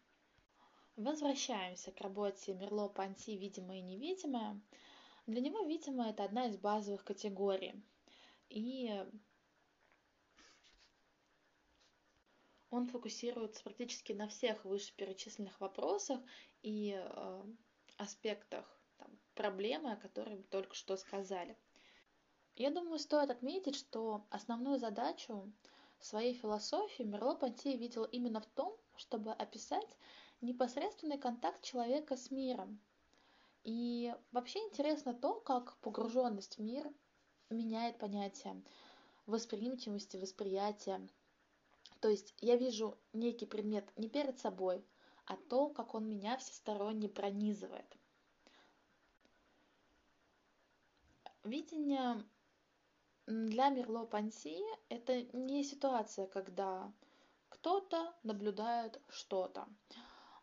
Возвращаемся 0.96 1.92
к 1.92 2.00
работе 2.00 2.54
Мерло-Панти 2.54 3.36
«Видимое 3.36 3.78
и 3.78 3.82
невидимое». 3.82 4.60
Для 5.26 5.40
него 5.40 5.64
видимое– 5.64 6.10
это 6.10 6.24
одна 6.24 6.46
из 6.46 6.56
базовых 6.56 7.04
категорий. 7.04 7.74
И 8.48 9.04
он 12.70 12.86
фокусируется 12.86 13.62
практически 13.62 14.12
на 14.12 14.28
всех 14.28 14.64
вышеперечисленных 14.64 15.60
вопросах 15.60 16.20
и 16.62 16.94
э, 16.96 17.42
аспектах 17.98 18.64
там, 18.96 19.10
проблемы, 19.34 19.92
о 19.92 19.96
которой 19.96 20.36
мы 20.36 20.42
только 20.44 20.74
что 20.74 20.96
сказали. 20.96 21.56
Я 22.56 22.70
думаю, 22.70 22.98
стоит 22.98 23.30
отметить, 23.30 23.76
что 23.76 24.26
основную 24.30 24.78
задачу 24.78 25.52
своей 26.00 26.34
философии 26.34 27.02
Мерло-Понти 27.02 27.76
видел 27.76 28.04
именно 28.04 28.40
в 28.40 28.46
том, 28.46 28.76
чтобы 28.96 29.32
описать 29.32 29.96
непосредственный 30.40 31.18
контакт 31.18 31.62
человека 31.62 32.16
с 32.16 32.30
миром. 32.30 32.80
И 33.64 34.14
вообще 34.32 34.60
интересно 34.60 35.12
то, 35.12 35.40
как 35.40 35.76
погруженность 35.78 36.58
в 36.58 36.62
мир 36.62 36.90
меняет 37.50 37.98
понятие 37.98 38.62
восприимчивости, 39.26 40.16
восприятия. 40.16 41.06
То 42.00 42.08
есть 42.08 42.34
я 42.40 42.56
вижу 42.56 42.96
некий 43.12 43.46
предмет 43.46 43.84
не 43.96 44.08
перед 44.08 44.38
собой, 44.38 44.84
а 45.28 45.36
то, 45.36 45.68
как 45.68 45.94
он 45.94 46.08
меня 46.08 46.38
всесторонне 46.38 47.08
пронизывает. 47.08 47.96
Видение 51.44 52.24
для 53.26 53.68
Мерло-Панси– 53.68 54.58
это 54.88 55.22
не 55.36 55.64
ситуация, 55.64 56.26
когда 56.26 56.90
кто-то 57.50 58.14
наблюдает 58.22 59.02
что-то. 59.10 59.68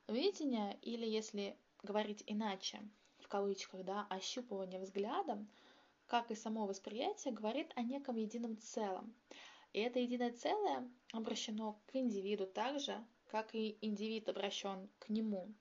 Видение, 0.08 0.78
или 0.84 1.08
если 1.08 1.58
говорить 1.82 2.24
иначе, 2.28 2.88
в 3.18 3.28
кавычках, 3.28 3.84
да, 3.86 4.06
ощупывание 4.12 4.80
взглядом, 4.80 5.50
как 6.06 6.30
и 6.30 6.36
само 6.36 6.68
восприятие, 6.68 7.34
говорит 7.34 7.72
о 7.76 7.82
неком 7.82 8.18
едином 8.18 8.60
целом. 8.60 9.16
И 9.74 9.80
это 9.80 9.98
единое 9.98 10.32
целое 10.32 10.88
обращено 11.12 11.82
к 11.88 11.96
индивиду 11.96 12.46
так 12.46 12.80
же, 12.80 13.04
как 13.36 13.54
и 13.54 13.78
индивид 13.82 14.30
обращен 14.30 14.88
к 14.98 15.10
нему. 15.10 15.54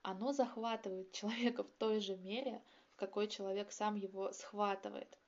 Оно 0.00 0.32
захватывает 0.32 1.12
человека 1.12 1.62
в 1.62 1.70
той 1.72 2.00
же 2.00 2.16
мере, 2.16 2.62
в 2.94 2.96
какой 2.96 3.28
человек 3.28 3.72
сам 3.72 3.96
его 3.96 4.32
схватывает. 4.32 5.18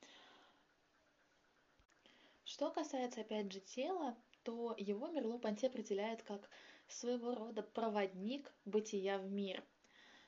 Что 2.45 2.71
касается, 2.71 3.21
опять 3.21 3.51
же, 3.51 3.59
тела, 3.59 4.17
то 4.41 4.73
его 4.75 5.07
Мерло-Понти 5.09 5.67
определяет 5.67 6.23
как 6.23 6.49
своего 6.87 7.35
рода 7.35 7.61
проводник 7.61 8.51
бытия 8.65 9.19
в 9.19 9.29
мир. 9.29 9.63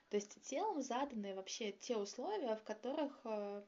То 0.09 0.17
есть 0.17 0.39
телом 0.43 0.83
заданы 0.83 1.33
вообще 1.33 1.71
те 1.71 1.97
условия, 1.97 2.57
в 2.57 2.63
которых 2.63 3.21
э, 3.23 3.63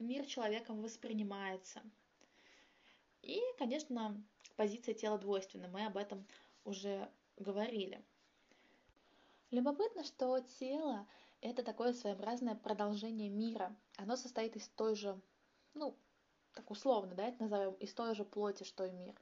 мир 0.00 0.26
человеком 0.26 0.82
воспринимается. 0.82 1.80
И, 3.22 3.40
конечно, 3.56 4.20
позиция 4.56 4.94
тела 4.96 5.16
двойственна, 5.16 5.68
мы 5.68 5.86
об 5.86 5.96
этом 5.96 6.26
уже 6.64 7.08
говорили. 7.40 8.04
Любопытно, 9.50 10.04
что 10.04 10.38
тело– 10.60 11.08
это 11.40 11.62
такое 11.62 11.92
своеобразное 11.92 12.54
продолжение 12.54 13.28
мира. 13.28 13.74
Оно 13.96 14.16
состоит 14.16 14.56
из 14.56 14.68
той 14.68 14.94
же, 14.94 15.20
ну, 15.74 15.96
так 16.54 16.70
условно, 16.70 17.14
да, 17.14 17.26
это 17.26 17.42
назовем, 17.42 17.74
из 17.74 17.92
той 17.94 18.14
же 18.14 18.24
плоти, 18.24 18.64
что 18.64 18.84
и 18.84 18.90
мир. 18.90 19.14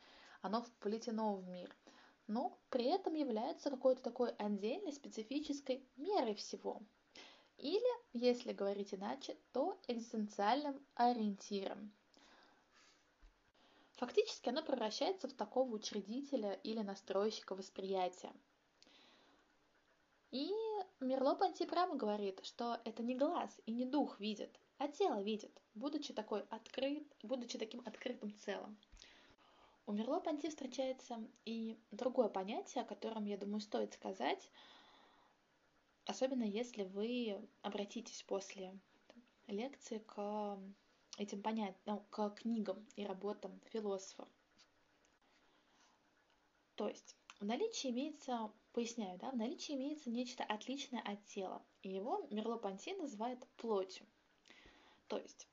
Оно 0.42 0.62
вплетено 0.62 1.34
в 1.34 1.48
мир. 1.48 1.74
Но 2.26 2.58
при 2.68 2.84
этом 2.84 3.14
является 3.14 3.70
какой-то 3.70 4.02
такой 4.02 4.30
отдельной 4.32 4.92
специфической 4.92 5.82
мерой 5.96 6.34
всего. 6.34 6.82
Или, 7.56 7.88
если 8.12 8.52
говорить 8.52 8.92
иначе, 8.92 9.36
то 9.52 9.80
экзистенциальным 9.88 10.84
ориентиром. 10.94 11.92
Фактически 13.98 14.48
оно 14.48 14.62
превращается 14.62 15.26
в 15.26 15.32
такого 15.32 15.74
учредителя 15.74 16.52
или 16.62 16.78
настройщика 16.82 17.56
восприятия. 17.56 18.32
И 20.30 20.52
Мерло-Понти 21.00 21.66
прямо 21.66 21.96
говорит, 21.96 22.38
что 22.44 22.80
это 22.84 23.02
не 23.02 23.16
глаз 23.16 23.60
и 23.66 23.72
не 23.72 23.84
дух 23.84 24.20
видит, 24.20 24.56
а 24.78 24.86
тело 24.86 25.20
видит, 25.20 25.60
будучи 25.74 26.14
такой 26.14 26.42
открыт, 26.42 27.12
будучи 27.24 27.58
таким 27.58 27.82
открытым 27.84 28.32
целым. 28.38 28.78
У 29.86 29.92
Мерло-Понти 29.92 30.48
встречается 30.48 31.18
и 31.44 31.76
другое 31.90 32.28
понятие, 32.28 32.84
о 32.84 32.86
котором, 32.86 33.24
я 33.24 33.36
думаю, 33.36 33.60
стоит 33.60 33.94
сказать, 33.94 34.48
особенно 36.04 36.44
если 36.44 36.84
вы 36.84 37.48
обратитесь 37.62 38.22
после 38.22 38.78
лекции 39.48 39.98
к 39.98 40.56
этим 41.18 41.42
понятиям, 41.42 41.76
ну, 41.84 42.04
к 42.10 42.30
книгам 42.30 42.86
и 42.96 43.04
работам 43.04 43.60
философов. 43.66 44.28
То 46.76 46.88
есть 46.88 47.16
в 47.40 47.44
наличии 47.44 47.90
имеется, 47.90 48.50
поясняю, 48.72 49.18
да, 49.18 49.30
в 49.30 49.36
наличии 49.36 49.74
имеется 49.74 50.10
нечто 50.10 50.44
отличное 50.44 51.02
от 51.02 51.22
тела, 51.26 51.62
и 51.82 51.90
его 51.90 52.26
Мерло-Понти 52.30 52.94
называет 52.94 53.46
плотью. 53.56 54.06
То 55.08 55.18
есть 55.18 55.46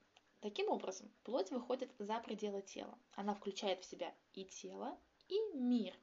Таким 0.45 0.69
образом, 0.69 1.10
плоть 1.23 1.49
выходит 1.49 1.89
за 1.97 2.19
пределы 2.19 2.62
тела. 2.62 2.95
Она 3.13 3.34
включает 3.34 3.82
в 3.82 3.86
себя 3.86 4.13
и 4.36 4.45
тело, 4.45 4.95
и 5.28 5.39
мир, 5.56 5.97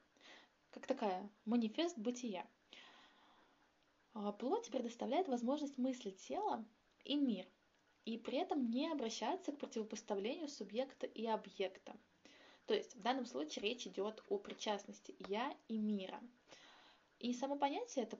как 0.71 0.85
такая 0.85 1.29
манифест 1.45 1.97
бытия. 1.97 2.45
А 4.13 4.33
плоть 4.33 4.69
предоставляет 4.69 5.29
возможность 5.29 5.77
мыслить 5.77 6.17
тело 6.17 6.65
и 7.05 7.15
мир, 7.15 7.47
и 8.05 8.17
при 8.17 8.37
этом 8.37 8.69
не 8.69 8.91
обращаться 8.91 9.51
к 9.51 9.57
противопоставлению 9.57 10.49
субъекта 10.49 11.05
и 11.05 11.25
объекта. 11.25 11.95
То 12.65 12.73
есть 12.73 12.95
в 12.95 13.01
данном 13.01 13.25
случае 13.25 13.63
речь 13.63 13.87
идет 13.87 14.23
о 14.29 14.37
причастности 14.37 15.15
«я» 15.27 15.55
и 15.67 15.77
«мира». 15.77 16.21
И 17.19 17.33
само 17.33 17.55
понятие, 17.55 18.03
это, 18.03 18.17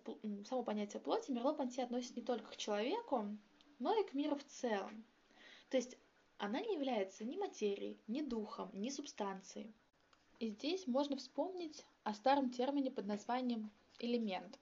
само 0.48 0.64
понятие 0.64 1.02
плоти 1.02 1.32
Мерло-Понти 1.32 1.82
относит 1.82 2.16
не 2.16 2.22
только 2.22 2.52
к 2.52 2.58
человеку, 2.58 3.38
но 3.80 4.00
и 4.00 4.08
к 4.08 4.14
миру 4.14 4.38
в 4.38 4.44
целом. 4.46 5.04
То 5.70 5.76
есть 5.76 5.98
она 6.38 6.62
не 6.62 6.76
является 6.76 7.26
ни 7.26 7.36
материей, 7.36 8.00
ни 8.08 8.22
духом, 8.22 8.70
ни 8.74 8.90
субстанцией. 8.90 9.74
И 10.40 10.50
здесь 10.50 10.88
можно 10.88 11.18
вспомнить 11.18 11.86
о 12.04 12.14
старом 12.14 12.50
термине 12.50 12.92
под 12.92 13.06
названием 13.06 13.72
«элемент». 14.00 14.58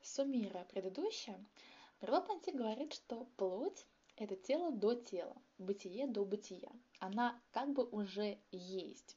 Суммируя 0.00 0.64
предыдущее, 0.64 1.44
Мерло-Понти 2.00 2.52
говорит, 2.52 2.94
что 2.94 3.26
плоть 3.36 3.86
это 4.20 4.36
тело 4.36 4.70
до 4.70 4.94
тела, 4.94 5.36
бытие 5.58 6.06
до 6.06 6.24
бытия. 6.24 6.70
Она 6.98 7.40
как 7.50 7.72
бы 7.72 7.84
уже 7.84 8.38
есть. 8.50 9.16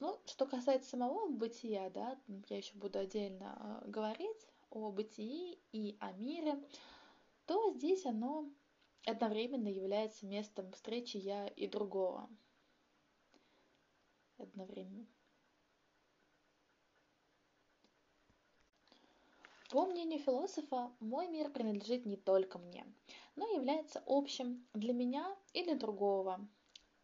Ну, 0.00 0.18
что 0.24 0.46
касается 0.46 0.90
самого 0.90 1.28
бытия, 1.28 1.90
да, 1.90 2.18
я 2.48 2.56
еще 2.56 2.74
буду 2.74 2.98
отдельно 2.98 3.82
э, 3.84 3.90
говорить 3.90 4.48
о 4.70 4.90
бытии 4.90 5.58
и 5.72 5.96
о 6.00 6.12
мире. 6.12 6.62
то 7.44 7.72
здесь 7.74 8.06
оно 8.06 8.50
одновременно 9.04 9.68
является 9.68 10.26
местом 10.26 10.72
встречи 10.72 11.18
я 11.18 11.48
и 11.48 11.66
другого. 11.66 12.30
Одновременно. 14.38 15.06
По 19.70 19.86
мнению 19.86 20.18
философа, 20.18 20.90
мой 20.98 21.28
мир 21.28 21.48
принадлежит 21.48 22.04
не 22.04 22.16
только 22.16 22.58
мне, 22.58 22.84
но 23.36 23.46
является 23.46 24.02
общим 24.04 24.66
для 24.74 24.92
меня 24.92 25.36
и 25.52 25.62
для 25.62 25.76
другого. 25.76 26.40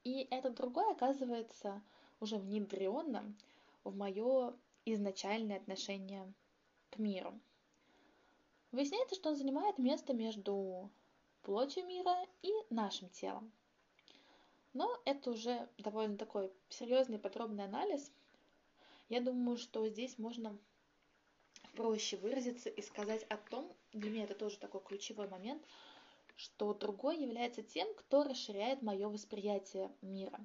И 0.03 0.27
этот 0.33 0.57
другой 0.57 0.91
оказывается 0.91 1.81
уже 2.19 2.39
внедренным 2.39 3.39
в 3.85 3.95
мое 3.97 4.53
изначальное 4.85 5.59
отношение 5.59 6.33
к 6.91 6.99
миру. 6.99 7.39
Выясняется, 8.73 9.15
что 9.15 9.29
он 9.29 9.37
занимает 9.37 9.79
место 9.79 10.13
между 10.13 10.91
плотью 11.43 11.87
мира 11.87 12.17
и 12.43 12.51
нашим 12.71 13.09
телом. 13.11 13.53
Но 14.73 14.91
это 15.05 15.31
уже 15.31 15.69
довольно 15.79 16.17
такой 16.17 16.53
серьезный 16.69 17.21
подробный 17.21 17.65
анализ. 17.65 18.11
Я 19.09 19.21
думаю, 19.21 19.57
что 19.57 19.89
здесь 19.89 20.19
можно 20.19 20.59
проще 21.77 22.17
выразиться 22.17 22.69
и 22.71 22.83
сказать 22.83 23.25
о 23.25 23.37
том, 23.37 23.71
для 23.93 24.11
меня 24.11 24.25
это 24.25 24.35
тоже 24.35 24.59
такой 24.59 24.81
ключевой 24.81 25.29
момент, 25.29 25.63
что 26.37 26.75
другой 26.75 27.19
является 27.19 27.63
тем, 27.63 27.87
кто 27.95 28.25
расширяет 28.25 28.83
мое 28.83 29.09
восприятие 29.09 29.93
мира. 30.03 30.41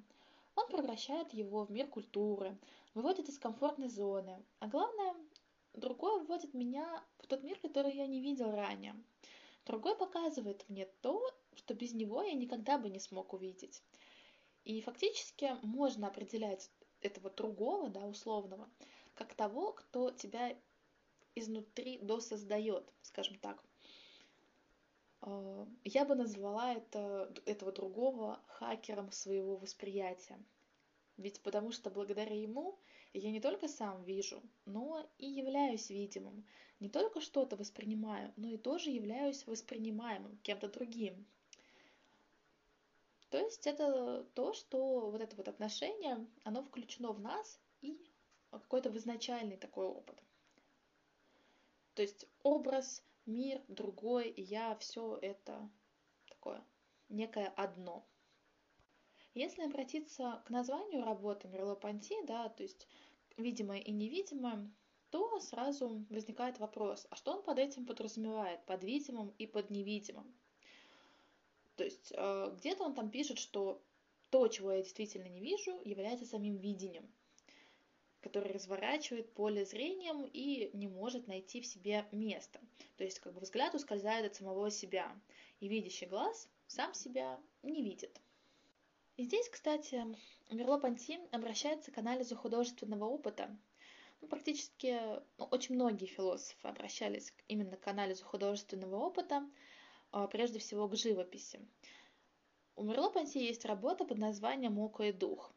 Он 0.54 0.66
превращает 0.68 1.32
его 1.32 1.64
в 1.64 1.70
мир 1.70 1.86
культуры, 1.88 2.56
выводит 2.94 3.28
из 3.28 3.38
комфортной 3.38 3.88
зоны, 3.88 4.44
а 4.60 4.68
главное, 4.68 5.14
другой 5.72 6.22
вводит 6.24 6.52
меня 6.52 7.02
в 7.18 7.26
тот 7.26 7.42
мир, 7.42 7.58
который 7.58 7.94
я 7.94 8.06
не 8.06 8.20
видел 8.20 8.50
ранее. 8.50 8.94
Другой 9.64 9.96
показывает 9.96 10.64
мне 10.68 10.86
то, 11.00 11.24
что 11.54 11.74
без 11.74 11.94
него 11.94 12.22
я 12.22 12.34
никогда 12.34 12.78
бы 12.78 12.90
не 12.90 13.00
смог 13.00 13.32
увидеть. 13.32 13.82
И 14.64 14.80
фактически 14.82 15.56
можно 15.62 16.08
определять 16.08 16.70
этого 17.00 17.30
другого, 17.30 17.88
да, 17.88 18.06
условного, 18.06 18.68
как 19.14 19.34
того, 19.34 19.72
кто 19.72 20.10
тебя 20.10 20.56
изнутри 21.34 21.98
досоздает, 21.98 22.90
скажем 23.02 23.38
так. 23.38 23.62
Э, 25.22 25.66
я 25.84 26.04
бы 26.04 26.14
назвала 26.14 26.74
это, 26.74 27.32
этого 27.46 27.72
другого 27.72 28.40
хакером 28.46 29.12
своего 29.12 29.56
восприятия. 29.56 30.38
Ведь 31.16 31.40
потому 31.40 31.72
что 31.72 31.90
благодаря 31.90 32.34
ему 32.40 32.78
я 33.12 33.30
не 33.30 33.40
только 33.40 33.68
сам 33.68 34.02
вижу, 34.04 34.42
но 34.64 35.06
и 35.18 35.26
являюсь 35.26 35.90
видимым. 35.90 36.44
Не 36.80 36.88
только 36.88 37.20
что-то 37.20 37.56
воспринимаю, 37.56 38.32
но 38.36 38.48
и 38.48 38.56
тоже 38.56 38.90
являюсь 38.90 39.46
воспринимаемым 39.46 40.38
кем-то 40.38 40.68
другим. 40.68 41.26
То 43.30 43.38
есть 43.38 43.66
это 43.66 44.26
то, 44.34 44.52
что 44.52 45.10
вот 45.10 45.20
это 45.20 45.36
вот 45.36 45.48
отношение, 45.48 46.26
оно 46.44 46.62
включено 46.62 47.12
в 47.12 47.20
нас 47.20 47.60
и 47.80 47.98
какой-то 48.50 48.90
в 48.90 48.96
изначальный 48.96 49.56
такой 49.56 49.86
опыт. 49.86 50.22
То 51.94 52.02
есть 52.02 52.26
образ, 52.42 53.02
мир, 53.26 53.60
другой, 53.68 54.32
я, 54.36 54.76
все 54.76 55.18
это 55.20 55.70
такое 56.26 56.64
некое 57.08 57.48
одно. 57.48 58.06
Если 59.34 59.62
обратиться 59.62 60.42
к 60.46 60.50
названию 60.50 61.04
работы 61.04 61.48
Мерло-Понти, 61.48 62.22
да, 62.26 62.48
то 62.48 62.62
есть 62.62 62.86
видимое 63.36 63.78
и 63.78 63.92
невидимое, 63.92 64.70
то 65.10 65.40
сразу 65.40 66.04
возникает 66.10 66.58
вопрос, 66.58 67.06
а 67.10 67.16
что 67.16 67.32
он 67.32 67.42
под 67.42 67.58
этим 67.58 67.86
подразумевает, 67.86 68.64
под 68.66 68.82
видимым 68.84 69.34
и 69.38 69.46
под 69.46 69.70
невидимым? 69.70 70.34
То 71.76 71.84
есть 71.84 72.12
э, 72.14 72.54
где-то 72.56 72.84
он 72.84 72.94
там 72.94 73.10
пишет, 73.10 73.38
что 73.38 73.82
то, 74.30 74.48
чего 74.48 74.72
я 74.72 74.82
действительно 74.82 75.28
не 75.28 75.40
вижу, 75.40 75.80
является 75.84 76.26
самим 76.26 76.56
видением 76.56 77.10
который 78.22 78.52
разворачивает 78.52 79.32
поле 79.34 79.64
зрением 79.64 80.24
и 80.24 80.70
не 80.72 80.88
может 80.88 81.26
найти 81.26 81.60
в 81.60 81.66
себе 81.66 82.06
место. 82.12 82.60
То 82.96 83.04
есть 83.04 83.18
как 83.18 83.34
бы 83.34 83.40
взгляд 83.40 83.74
ускользает 83.74 84.24
от 84.24 84.34
самого 84.36 84.70
себя, 84.70 85.12
и 85.60 85.68
видящий 85.68 86.06
глаз 86.06 86.48
сам 86.68 86.94
себя 86.94 87.38
не 87.62 87.82
видит. 87.82 88.20
И 89.16 89.24
здесь, 89.24 89.48
кстати, 89.48 90.06
Мерло-Понти 90.50 91.20
обращается 91.32 91.90
к 91.90 91.98
анализу 91.98 92.36
художественного 92.36 93.04
опыта. 93.04 93.54
Ну, 94.20 94.28
практически 94.28 94.98
ну, 95.36 95.44
очень 95.50 95.74
многие 95.74 96.06
философы 96.06 96.68
обращались 96.68 97.34
именно 97.48 97.76
к 97.76 97.86
анализу 97.88 98.24
художественного 98.24 98.96
опыта, 98.96 99.46
а, 100.12 100.28
прежде 100.28 100.60
всего 100.60 100.88
к 100.88 100.96
живописи. 100.96 101.60
У 102.76 102.84
Мерло-Понти 102.84 103.44
есть 103.44 103.64
работа 103.64 104.04
под 104.04 104.18
названием 104.18 104.78
«Око 104.78 105.12
дух», 105.12 105.52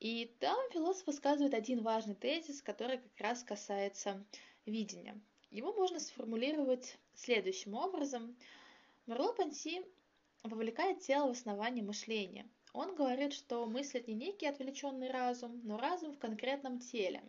и 0.00 0.34
там 0.40 0.58
философ 0.72 1.06
высказывает 1.06 1.52
один 1.52 1.82
важный 1.82 2.14
тезис, 2.14 2.62
который 2.62 2.98
как 2.98 3.20
раз 3.20 3.42
касается 3.44 4.24
видения. 4.64 5.20
Его 5.50 5.74
можно 5.74 6.00
сформулировать 6.00 6.96
следующим 7.14 7.74
образом. 7.74 8.34
Мерло-Понси 9.06 9.84
вовлекает 10.42 11.00
тело 11.00 11.28
в 11.28 11.32
основание 11.32 11.84
мышления. 11.84 12.48
Он 12.72 12.94
говорит, 12.94 13.34
что 13.34 13.66
мыслит 13.66 14.08
не 14.08 14.14
некий 14.14 14.46
отвлеченный 14.46 15.10
разум, 15.10 15.60
но 15.64 15.76
разум 15.76 16.12
в 16.12 16.18
конкретном 16.18 16.78
теле. 16.78 17.22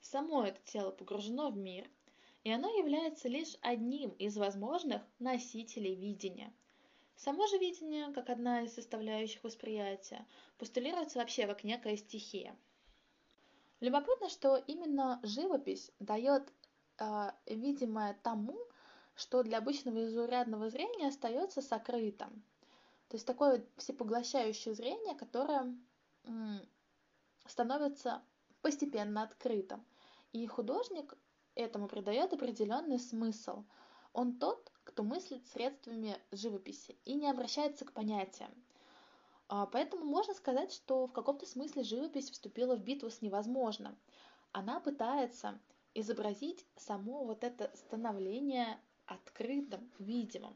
Само 0.00 0.44
это 0.44 0.60
тело 0.64 0.90
погружено 0.90 1.50
в 1.50 1.56
мир, 1.56 1.88
и 2.42 2.50
оно 2.50 2.68
является 2.76 3.28
лишь 3.28 3.56
одним 3.60 4.10
из 4.10 4.36
возможных 4.36 5.02
носителей 5.20 5.94
видения– 5.94 6.52
Само 7.16 7.46
же 7.46 7.58
видение, 7.58 8.12
как 8.12 8.28
одна 8.30 8.62
из 8.62 8.74
составляющих 8.74 9.42
восприятия, 9.42 10.26
постулируется 10.58 11.18
вообще 11.18 11.46
как 11.46 11.64
некая 11.64 11.96
стихия. 11.96 12.56
Любопытно, 13.80 14.28
что 14.28 14.56
именно 14.56 15.20
живопись 15.22 15.90
дает 15.98 16.52
э, 16.98 17.30
видимое 17.46 18.18
тому, 18.22 18.58
что 19.14 19.42
для 19.42 19.58
обычного 19.58 19.98
и 19.98 20.08
зрения 20.70 21.08
остается 21.08 21.62
сокрытым. 21.62 22.42
То 23.08 23.16
есть 23.16 23.26
такое 23.26 23.64
всепоглощающее 23.76 24.74
зрение, 24.74 25.14
которое 25.14 25.74
м, 26.24 26.60
становится 27.46 28.22
постепенно 28.62 29.22
открытым. 29.22 29.84
И 30.32 30.46
художник 30.46 31.14
этому 31.54 31.88
придает 31.88 32.32
определенный 32.32 32.98
смысл. 32.98 33.64
Он 34.16 34.32
тот, 34.32 34.72
кто 34.84 35.02
мыслит 35.02 35.46
средствами 35.48 36.18
живописи 36.32 36.96
и 37.04 37.12
не 37.16 37.28
обращается 37.28 37.84
к 37.84 37.92
понятиям. 37.92 38.50
А, 39.46 39.66
поэтому 39.66 40.06
можно 40.06 40.32
сказать, 40.32 40.72
что 40.72 41.06
в 41.06 41.12
каком-то 41.12 41.44
смысле 41.44 41.82
живопись 41.82 42.30
вступила 42.30 42.76
в 42.76 42.82
битву 42.82 43.10
с 43.10 43.20
невозможным. 43.20 43.94
Она 44.52 44.80
пытается 44.80 45.58
изобразить 45.92 46.64
само 46.76 47.24
вот 47.24 47.44
это 47.44 47.70
становление 47.74 48.80
открытым, 49.04 49.86
видимым. 49.98 50.54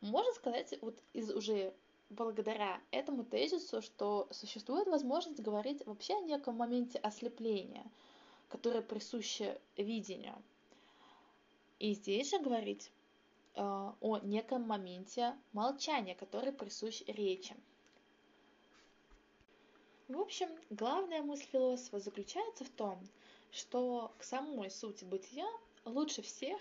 Можно 0.00 0.32
сказать, 0.32 0.78
вот 0.80 0.98
из 1.12 1.30
уже 1.30 1.74
благодаря 2.08 2.80
этому 2.90 3.24
тезису, 3.24 3.82
что 3.82 4.28
существует 4.30 4.88
возможность 4.88 5.40
говорить 5.40 5.84
вообще 5.84 6.14
о 6.14 6.22
неком 6.22 6.56
моменте 6.56 6.98
ослепления, 7.00 7.84
которое 8.48 8.80
присуще 8.80 9.60
видению– 9.76 10.42
и 11.78 11.94
здесь 11.94 12.30
же 12.30 12.38
говорить 12.38 12.90
э, 13.54 13.60
о 13.62 14.18
неком 14.22 14.62
моменте 14.62 15.34
молчания, 15.52 16.14
который 16.14 16.52
присущ 16.52 17.02
речи. 17.06 17.56
В 20.08 20.20
общем, 20.20 20.48
главная 20.70 21.22
мысль 21.22 21.46
философа 21.46 21.98
заключается 21.98 22.64
в 22.64 22.70
том, 22.70 23.00
что 23.50 24.12
к 24.18 24.24
самой 24.24 24.70
сути 24.70 25.04
бытия 25.04 25.48
лучше 25.84 26.22
всех 26.22 26.60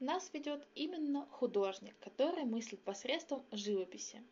нас 0.00 0.30
ведет 0.32 0.66
именно 0.74 1.26
художник, 1.32 1.98
который 2.00 2.44
мыслит 2.44 2.80
посредством 2.80 3.44
живописи. 3.50 4.22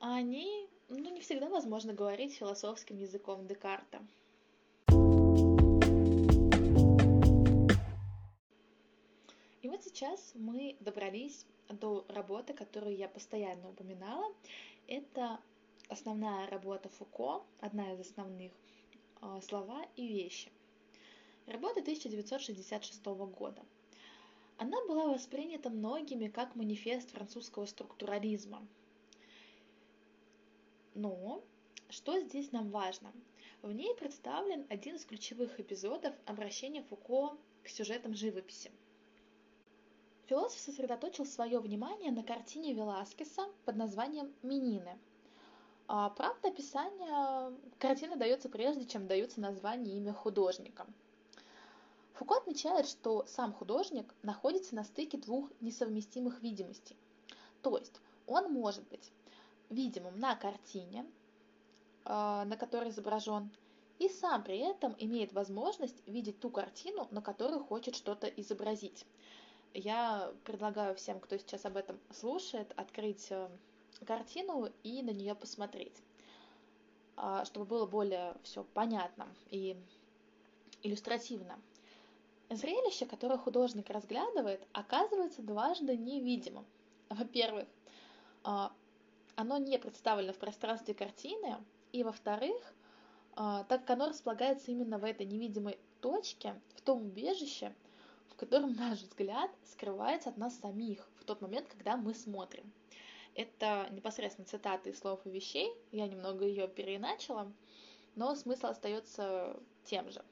О 0.00 0.20
ней 0.20 0.68
ну, 0.88 1.10
не 1.10 1.20
всегда 1.20 1.48
возможно 1.48 1.92
говорить 1.92 2.34
философским 2.34 2.96
языком 2.96 3.46
Декарта. 3.46 4.04
И 9.68 9.70
вот 9.70 9.84
сейчас 9.84 10.32
мы 10.34 10.78
добрались 10.80 11.44
до 11.68 12.06
работы, 12.08 12.54
которую 12.54 12.96
я 12.96 13.06
постоянно 13.06 13.68
упоминала. 13.68 14.34
Это 14.86 15.38
основная 15.90 16.48
работа 16.48 16.88
Фуко, 16.88 17.44
одна 17.60 17.92
из 17.92 18.00
основных 18.00 18.50
а, 19.20 19.42
«Слова 19.42 19.84
и 19.94 20.08
вещи». 20.08 20.50
Работа 21.44 21.80
1966 21.80 23.04
года. 23.04 23.62
Она 24.56 24.82
была 24.86 25.12
воспринята 25.12 25.68
многими 25.68 26.28
как 26.28 26.56
манифест 26.56 27.10
французского 27.10 27.66
структурализма. 27.66 28.66
Но 30.94 31.44
что 31.90 32.18
здесь 32.20 32.52
нам 32.52 32.70
важно? 32.70 33.12
В 33.60 33.70
ней 33.70 33.94
представлен 33.96 34.64
один 34.70 34.96
из 34.96 35.04
ключевых 35.04 35.60
эпизодов 35.60 36.14
обращения 36.24 36.82
Фуко 36.84 37.36
к 37.62 37.68
сюжетам 37.68 38.14
живописи– 38.14 38.72
философ 40.28 40.60
сосредоточил 40.60 41.24
свое 41.24 41.58
внимание 41.58 42.12
на 42.12 42.22
картине 42.22 42.74
Веласкеса 42.74 43.48
под 43.64 43.76
названием 43.76 44.32
«Минины». 44.42 44.98
А, 45.86 46.10
правда, 46.10 46.48
описание 46.48 47.56
картины 47.78 48.16
дается 48.16 48.50
прежде, 48.50 48.84
чем 48.84 49.06
даются 49.06 49.40
название 49.40 49.94
и 49.94 49.98
имя 49.98 50.12
художника. 50.12 50.86
Фуко 52.12 52.36
отмечает, 52.36 52.86
что 52.86 53.24
сам 53.26 53.54
художник 53.54 54.14
находится 54.22 54.74
на 54.74 54.84
стыке 54.84 55.16
двух 55.16 55.50
несовместимых 55.60 56.42
видимостей. 56.42 56.96
То 57.62 57.78
есть 57.78 58.00
он 58.26 58.52
может 58.52 58.86
быть 58.88 59.10
видимым 59.70 60.18
на 60.18 60.36
картине, 60.36 61.06
а, 62.04 62.44
на 62.44 62.58
которой 62.58 62.90
изображен, 62.90 63.50
и 63.98 64.08
сам 64.10 64.44
при 64.44 64.58
этом 64.58 64.94
имеет 64.98 65.32
возможность 65.32 66.06
видеть 66.06 66.38
ту 66.38 66.50
картину, 66.50 67.08
на 67.10 67.22
которой 67.22 67.60
хочет 67.60 67.96
что-то 67.96 68.26
изобразить. 68.26 69.06
Я 69.74 70.32
предлагаю 70.44 70.94
всем, 70.94 71.20
кто 71.20 71.36
сейчас 71.36 71.64
об 71.64 71.76
этом 71.76 71.98
слушает, 72.10 72.72
открыть 72.76 73.26
э, 73.30 73.48
картину 74.06 74.70
и 74.82 75.02
на 75.02 75.10
нее 75.10 75.34
посмотреть, 75.34 76.02
а, 77.16 77.44
чтобы 77.44 77.66
было 77.66 77.86
более 77.86 78.34
все 78.42 78.64
понятно 78.74 79.28
и 79.50 79.76
иллюстративно. 80.82 81.58
Зрелище, 82.50 83.04
которое 83.04 83.36
художник 83.36 83.90
разглядывает, 83.90 84.66
оказывается 84.72 85.42
дважды 85.42 85.96
невидимым. 85.96 86.64
Во-первых, 87.10 87.68
а, 88.44 88.72
оно 89.36 89.58
не 89.58 89.78
представлено 89.78 90.32
в 90.32 90.38
пространстве 90.38 90.94
картины, 90.94 91.56
и 91.92 92.02
во-вторых, 92.02 92.74
а, 93.36 93.64
так 93.64 93.82
как 93.82 93.90
оно 93.90 94.08
располагается 94.08 94.70
именно 94.70 94.98
в 94.98 95.04
этой 95.04 95.26
невидимой 95.26 95.78
точке, 96.00 96.58
в 96.74 96.80
том 96.80 97.02
убежище, 97.02 97.74
в 98.30 98.36
котором 98.36 98.74
наш 98.74 99.00
взгляд 99.00 99.50
скрывается 99.64 100.30
от 100.30 100.36
нас 100.36 100.58
самих 100.58 101.08
в 101.16 101.24
тот 101.24 101.40
момент, 101.40 101.68
когда 101.68 101.96
мы 101.96 102.14
смотрим. 102.14 102.72
Это 103.34 103.88
непосредственно 103.92 104.46
цитаты 104.46 104.90
из 104.90 104.98
слов 104.98 105.20
и 105.24 105.30
вещей, 105.30 105.72
я 105.92 106.08
немного 106.08 106.44
ее 106.44 106.66
переиначила, 106.66 107.52
но 108.16 108.34
смысл 108.34 108.66
остается 108.66 109.56
тем 109.84 110.10
же. 110.10 110.24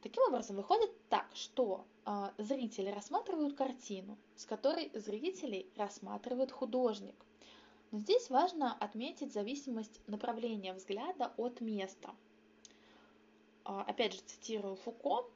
Таким 0.00 0.22
образом, 0.28 0.56
выходит 0.56 0.90
так, 1.08 1.26
что 1.34 1.84
э, 2.06 2.30
зрители 2.38 2.88
рассматривают 2.90 3.56
картину, 3.56 4.16
с 4.36 4.46
которой 4.46 4.90
зрителей 4.94 5.68
рассматривает 5.76 6.52
художник. 6.52 7.16
Но 7.90 7.98
здесь 7.98 8.30
важно 8.30 8.74
отметить 8.74 9.32
зависимость 9.32 10.00
направления 10.06 10.72
взгляда 10.72 11.32
от 11.36 11.60
места. 11.60 12.14
Э, 13.64 13.82
опять 13.86 14.14
же, 14.14 14.20
цитирую 14.20 14.76
Фуко, 14.76 15.28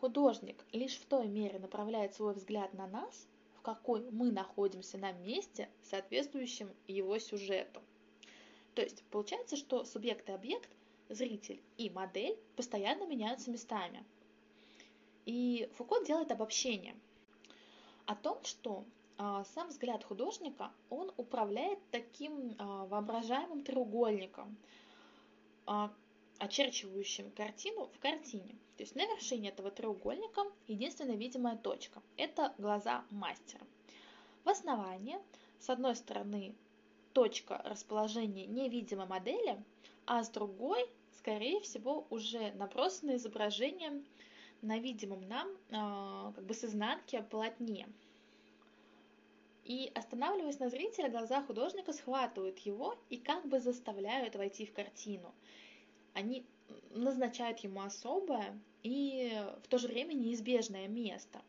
художник 0.00 0.64
лишь 0.72 0.96
в 0.96 1.06
той 1.06 1.26
мере 1.26 1.58
направляет 1.58 2.14
свой 2.14 2.34
взгляд 2.34 2.72
на 2.74 2.86
нас, 2.86 3.26
какой 3.62 4.08
мы 4.10 4.30
находимся 4.30 4.98
на 4.98 5.12
месте, 5.12 5.68
соответствующем 5.82 6.70
его 6.86 7.18
сюжету. 7.18 7.82
То 8.74 8.82
есть 8.82 9.02
получается, 9.10 9.56
что 9.56 9.84
субъект 9.84 10.28
и 10.28 10.32
объект, 10.32 10.70
зритель 11.08 11.60
и 11.78 11.90
модель 11.90 12.38
постоянно 12.56 13.06
меняются 13.06 13.50
местами. 13.50 14.04
И 15.24 15.68
Фуко 15.74 16.04
делает 16.04 16.30
обобщение 16.30 16.94
о 18.06 18.14
том, 18.14 18.42
что 18.44 18.84
а, 19.18 19.44
сам 19.44 19.68
взгляд 19.68 20.04
художника, 20.04 20.70
он 20.90 21.10
управляет 21.16 21.78
таким 21.90 22.54
а, 22.58 22.86
воображаемым 22.86 23.62
треугольником, 23.64 24.56
а, 25.66 25.90
очерчивающим 26.38 27.30
картину 27.30 27.90
в 27.94 27.98
картине. 27.98 28.56
То 28.76 28.82
есть 28.82 28.94
на 28.94 29.06
вершине 29.06 29.48
этого 29.48 29.70
треугольника 29.70 30.42
единственная 30.66 31.16
видимая 31.16 31.56
точка– 31.56 32.02
это 32.16 32.54
глаза 32.58 33.04
мастера. 33.10 33.64
В 34.44 34.48
основании, 34.48 35.18
с 35.58 35.70
одной 35.70 35.96
стороны, 35.96 36.54
точка 37.12 37.62
расположения 37.64 38.46
невидимой 38.46 39.06
модели, 39.06 39.62
а 40.04 40.22
с 40.22 40.28
другой, 40.28 40.88
скорее 41.18 41.60
всего, 41.60 42.06
уже 42.10 42.52
набросанное 42.52 43.16
изображение 43.16 44.02
на 44.62 44.78
видимом 44.78 45.26
нам 45.28 45.48
э, 45.48 46.32
как 46.34 46.44
бы 46.44 46.54
с 46.54 46.64
изнанки 46.64 47.24
полотне. 47.30 47.88
И 49.64 49.90
останавливаясь 49.94 50.60
на 50.60 50.68
зрителя, 50.68 51.08
глаза 51.08 51.42
художника 51.42 51.92
схватывают 51.92 52.58
его 52.60 52.96
и 53.08 53.16
как 53.16 53.46
бы 53.48 53.58
заставляют 53.58 54.36
войти 54.36 54.66
в 54.66 54.72
картину– 54.72 55.34
они 56.16 56.46
назначают 56.90 57.58
ему 57.58 57.82
особое 57.82 58.58
и 58.82 59.38
в 59.62 59.68
то 59.68 59.76
же 59.76 59.86
время 59.86 60.14
неизбежное 60.14 60.88
место. 60.88 61.42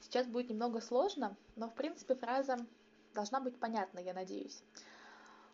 Сейчас 0.00 0.26
будет 0.26 0.50
немного 0.50 0.80
сложно, 0.80 1.36
но 1.54 1.68
в 1.68 1.74
принципе 1.74 2.16
фраза 2.16 2.58
должна 3.14 3.38
быть 3.38 3.56
понятна, 3.56 4.00
я 4.00 4.12
надеюсь. 4.12 4.60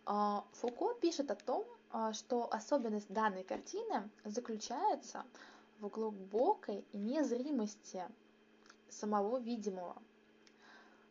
А, 0.06 0.44
Фуко 0.52 0.94
пишет 0.94 1.30
о 1.30 1.34
том, 1.34 1.66
а, 1.90 2.14
что 2.14 2.50
особенность 2.50 3.12
данной 3.12 3.44
картины 3.44 4.08
заключается 4.24 5.26
в 5.80 5.88
глубокой 5.88 6.86
незримости 6.94 8.02
самого 8.88 9.38
видимого, 9.38 10.00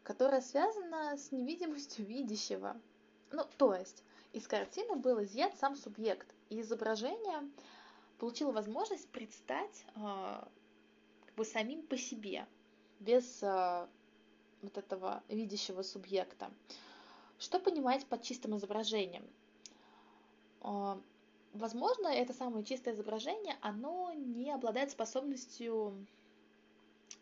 которая 0.02 0.42
связана 0.42 1.16
с 1.16 1.32
невидимостью 1.32 2.04
видящего. 2.08 2.76
Ну, 3.32 3.44
то 3.58 3.76
есть, 3.76 4.04
из 4.36 4.50
картины 4.50 4.98
был 4.98 5.24
изъят 5.24 5.58
сам 5.58 5.78
субъект, 5.78 6.28
и 6.50 6.60
изображение 6.60 7.50
получило 8.18 8.52
возможность 8.52 9.08
предстать 9.08 9.86
э, 9.96 10.44
как 11.26 11.36
бы 11.36 11.46
самим 11.46 11.82
по 11.88 11.98
себе, 11.98 12.46
без 13.00 13.42
э, 13.42 13.88
вот 14.62 14.78
этого 14.78 15.24
видящего 15.30 15.84
субъекта. 15.84 16.52
Что 17.40 17.60
понимать 17.60 18.06
под 18.08 18.24
чистым 18.24 18.58
изображением? 18.58 19.26
Э, 20.62 20.98
возможно, 21.54 22.08
это 22.10 22.34
самое 22.34 22.66
чистое 22.66 22.94
изображение, 22.94 23.58
оно 23.62 24.12
не 24.12 24.52
обладает 24.52 24.92
способностью 24.92 26.06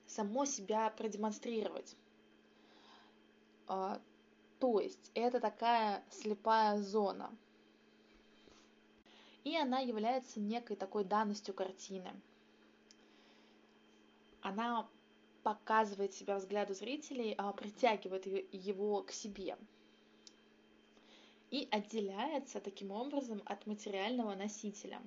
само 0.08 0.46
себя 0.46 0.90
продемонстрировать. 0.90 1.96
То 4.64 4.80
есть 4.80 5.12
это 5.14 5.42
такая 5.42 6.02
слепая 6.10 6.78
зона. 6.78 7.30
И 9.44 9.58
она 9.58 9.80
является 9.80 10.40
некой 10.40 10.78
такой 10.78 11.04
данностью 11.04 11.54
картины. 11.54 12.10
Она 14.40 14.88
показывает 15.44 16.14
себя 16.14 16.38
взгляду 16.38 16.74
зрителей, 16.76 17.36
а 17.38 17.52
притягивает 17.52 18.26
его 18.54 19.04
к 19.04 19.12
себе 19.12 19.58
и 21.52 21.68
отделяется 21.70 22.62
таким 22.62 22.92
образом 22.92 23.42
от 23.44 23.68
материального 23.68 24.34
носителя. 24.34 25.02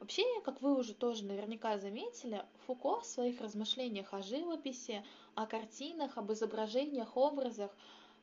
Вообще, 0.00 0.24
как 0.40 0.62
вы 0.62 0.74
уже 0.74 0.94
тоже 0.94 1.26
наверняка 1.26 1.76
заметили, 1.76 2.46
Фуко 2.66 3.00
в 3.00 3.04
своих 3.04 3.42
размышлениях 3.42 4.14
о 4.14 4.22
живописи, 4.22 5.04
о 5.34 5.46
картинах, 5.46 6.16
об 6.16 6.32
изображениях, 6.32 7.14
образах 7.14 7.70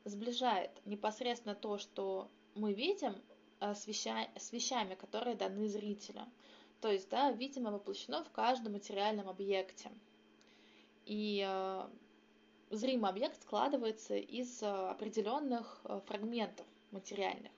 сближает 0.04 0.70
непосредственно 0.84 1.54
то, 1.54 1.78
что 1.78 2.28
мы 2.54 2.72
видим 2.72 3.14
э, 3.60 3.74
с, 3.74 3.86
веща, 3.86 4.28
с 4.36 4.52
вещами, 4.52 4.94
которые 4.94 5.36
даны 5.36 5.68
зрителю. 5.68 6.22
То 6.80 6.90
есть, 6.90 7.08
да, 7.10 7.30
видимо, 7.30 7.70
воплощено 7.70 8.24
в 8.24 8.30
каждом 8.30 8.72
материальном 8.72 9.28
объекте. 9.28 9.90
И 11.04 11.44
э, 11.46 11.88
зримый 12.70 13.10
объект 13.10 13.42
складывается 13.42 14.16
из 14.16 14.62
э, 14.62 14.66
определенных 14.66 15.80
э, 15.84 16.00
фрагментов 16.06 16.66
материальных. 16.90 17.52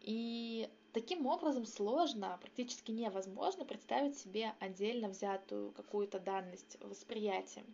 И 0.00 0.68
таким 0.92 1.26
образом 1.26 1.66
сложно, 1.66 2.38
практически 2.40 2.90
невозможно 2.90 3.64
представить 3.64 4.18
себе 4.18 4.54
отдельно 4.58 5.08
взятую 5.08 5.72
какую-то 5.72 6.18
данность 6.18 6.78
восприятия. 6.80 7.64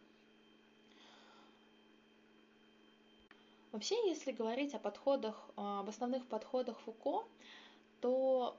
Вообще, 3.75 3.97
если 4.09 4.31
говорить 4.31 4.73
о 4.75 4.79
подходах, 4.79 5.35
а, 5.57 5.81
об 5.81 5.89
основных 5.89 6.25
подходах 6.27 6.79
Фуко, 6.83 7.25
то 8.01 8.57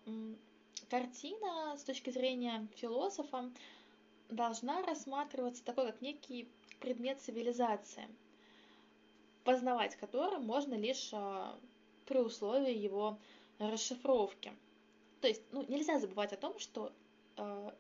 картина 0.89 1.77
с 1.77 1.83
точки 1.85 2.09
зрения 2.09 2.67
философа 2.75 3.49
должна 4.27 4.81
рассматриваться 4.81 5.63
такой, 5.63 5.85
как 5.85 6.01
некий 6.01 6.49
предмет 6.81 7.21
цивилизации, 7.21 8.09
познавать 9.45 9.95
который 9.95 10.39
можно 10.39 10.73
лишь 10.73 11.11
а, 11.13 11.57
при 12.07 12.17
условии 12.19 12.77
его 12.77 13.17
расшифровки. 13.57 14.51
То 15.21 15.29
есть, 15.29 15.43
ну, 15.53 15.63
нельзя 15.69 15.97
забывать 15.97 16.33
о 16.33 16.37
том, 16.37 16.59
что 16.59 16.91
э, 17.37 17.71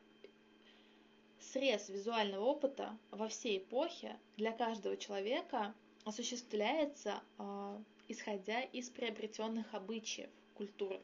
срез 1.41 1.89
визуального 1.89 2.45
опыта 2.45 2.97
во 3.11 3.27
всей 3.27 3.57
эпохе 3.57 4.17
для 4.37 4.53
каждого 4.53 4.95
человека 4.95 5.73
осуществляется 6.05 7.21
э, 7.39 7.79
исходя 8.07 8.61
из 8.61 8.89
приобретенных 8.89 9.73
обычаев 9.73 10.29
культурных. 10.53 11.01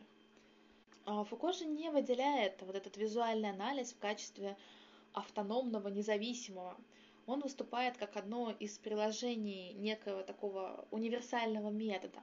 Э, 1.07 1.23
Фуко 1.27 1.51
же 1.51 1.65
не 1.65 1.89
выделяет 1.89 2.61
вот 2.61 2.75
этот 2.75 2.97
визуальный 2.97 3.49
анализ 3.49 3.93
в 3.93 3.99
качестве 3.99 4.55
автономного, 5.13 5.87
независимого. 5.87 6.77
Он 7.25 7.41
выступает 7.41 7.97
как 7.97 8.15
одно 8.15 8.51
из 8.51 8.77
приложений 8.77 9.73
некого 9.73 10.23
такого 10.23 10.85
универсального 10.91 11.69
метода. 11.69 12.19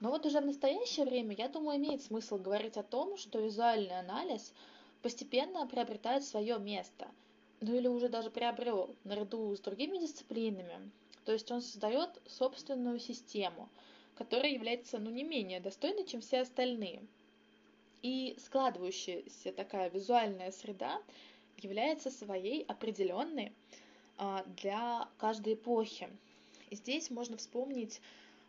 Но 0.00 0.10
вот 0.10 0.26
уже 0.26 0.40
в 0.40 0.46
настоящее 0.46 1.06
время, 1.06 1.34
я 1.36 1.48
думаю, 1.48 1.78
имеет 1.78 2.02
смысл 2.02 2.36
говорить 2.38 2.76
о 2.76 2.82
том, 2.82 3.16
что 3.16 3.40
визуальный 3.40 3.98
анализ 3.98 4.52
постепенно 5.02 5.66
приобретает 5.66 6.24
свое 6.24 6.58
место, 6.58 7.08
ну 7.60 7.74
или 7.74 7.88
уже 7.88 8.08
даже 8.08 8.30
приобрел, 8.30 8.94
наряду 9.04 9.56
с 9.56 9.60
другими 9.60 9.98
дисциплинами. 9.98 10.90
То 11.28 11.34
есть 11.34 11.50
он 11.50 11.60
создает 11.60 12.08
собственную 12.26 12.98
систему, 12.98 13.68
которая 14.14 14.50
является 14.50 14.98
ну, 14.98 15.10
не 15.10 15.24
менее 15.24 15.60
достойной, 15.60 16.06
чем 16.06 16.22
все 16.22 16.40
остальные. 16.40 17.02
И 18.00 18.34
складывающаяся 18.38 19.52
такая 19.52 19.90
визуальная 19.90 20.50
среда 20.52 21.02
является 21.58 22.10
своей 22.10 22.62
определенной 22.64 23.52
а, 24.16 24.42
для 24.56 25.06
каждой 25.18 25.52
эпохи. 25.52 26.08
И 26.70 26.76
здесь 26.76 27.10
можно 27.10 27.36
вспомнить 27.36 28.00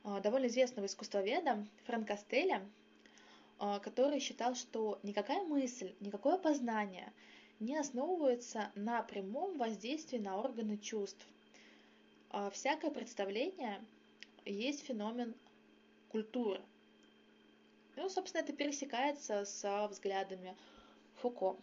а, 0.06 0.22
довольно 0.22 0.48
известного 0.48 0.86
искусствоведа 0.86 1.68
Франка 1.84 2.16
Стеля, 2.16 2.66
а, 3.58 3.80
который 3.80 4.22
считал, 4.22 4.56
что 4.56 5.00
никакая 5.04 5.44
мысль, 5.44 5.94
никакое 6.00 6.38
познание 6.38 7.12
не 7.60 7.76
основывается 7.76 8.72
на 8.76 9.04
прямом 9.04 9.58
воздействии 9.58 10.18
на 10.18 10.40
органы 10.40 10.78
чувств. 10.78 11.28
Всякое 12.52 12.92
представление 12.92 13.84
есть 14.46 14.86
феномен 14.86 15.34
культуры. 16.10 16.62
Ну, 17.96 18.08
собственно, 18.08 18.42
это 18.42 18.54
пересекается 18.54 19.46
со 19.46 19.88
взглядами 19.88 20.56
Фуко. 21.16 21.58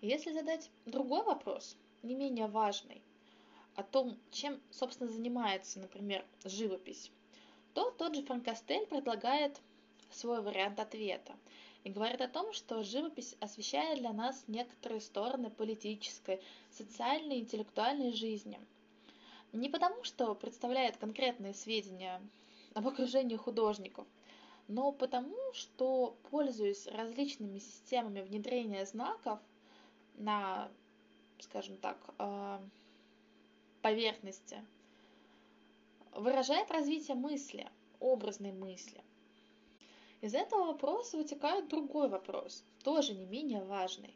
Если 0.00 0.32
задать 0.32 0.70
другой 0.84 1.24
вопрос, 1.24 1.76
не 2.02 2.14
менее 2.14 2.46
важный, 2.46 3.02
о 3.74 3.82
том, 3.82 4.16
чем, 4.30 4.60
собственно, 4.70 5.10
занимается, 5.10 5.80
например, 5.80 6.24
живопись, 6.44 7.10
то 7.74 7.90
тот 7.90 8.14
же 8.14 8.22
Франкостель 8.22 8.86
предлагает 8.86 9.60
свой 10.10 10.40
вариант 10.40 10.80
ответа 10.80 11.34
и 11.84 11.90
говорит 11.90 12.20
о 12.20 12.28
том, 12.28 12.52
что 12.52 12.82
живопись 12.84 13.36
освещает 13.40 13.98
для 13.98 14.12
нас 14.12 14.44
некоторые 14.46 15.00
стороны 15.00 15.50
политической, 15.50 16.40
социальной 16.70 17.38
и 17.38 17.40
интеллектуальной 17.40 18.12
жизни. 18.12 18.58
Не 19.56 19.70
потому, 19.70 20.04
что 20.04 20.34
представляет 20.34 20.98
конкретные 20.98 21.54
сведения 21.54 22.20
об 22.74 22.86
окружении 22.86 23.36
художников, 23.36 24.06
но 24.68 24.92
потому, 24.92 25.38
что, 25.54 26.14
пользуясь 26.30 26.86
различными 26.88 27.58
системами 27.58 28.20
внедрения 28.20 28.84
знаков 28.84 29.38
на, 30.16 30.68
скажем 31.40 31.78
так, 31.78 31.96
э, 32.18 32.58
поверхности, 33.80 34.62
выражает 36.12 36.70
развитие 36.70 37.16
мысли, 37.16 37.66
образной 37.98 38.52
мысли. 38.52 39.02
Из 40.20 40.34
этого 40.34 40.66
вопроса 40.66 41.16
вытекает 41.16 41.68
другой 41.68 42.10
вопрос, 42.10 42.62
тоже 42.84 43.14
не 43.14 43.24
менее 43.24 43.64
важный. 43.64 44.14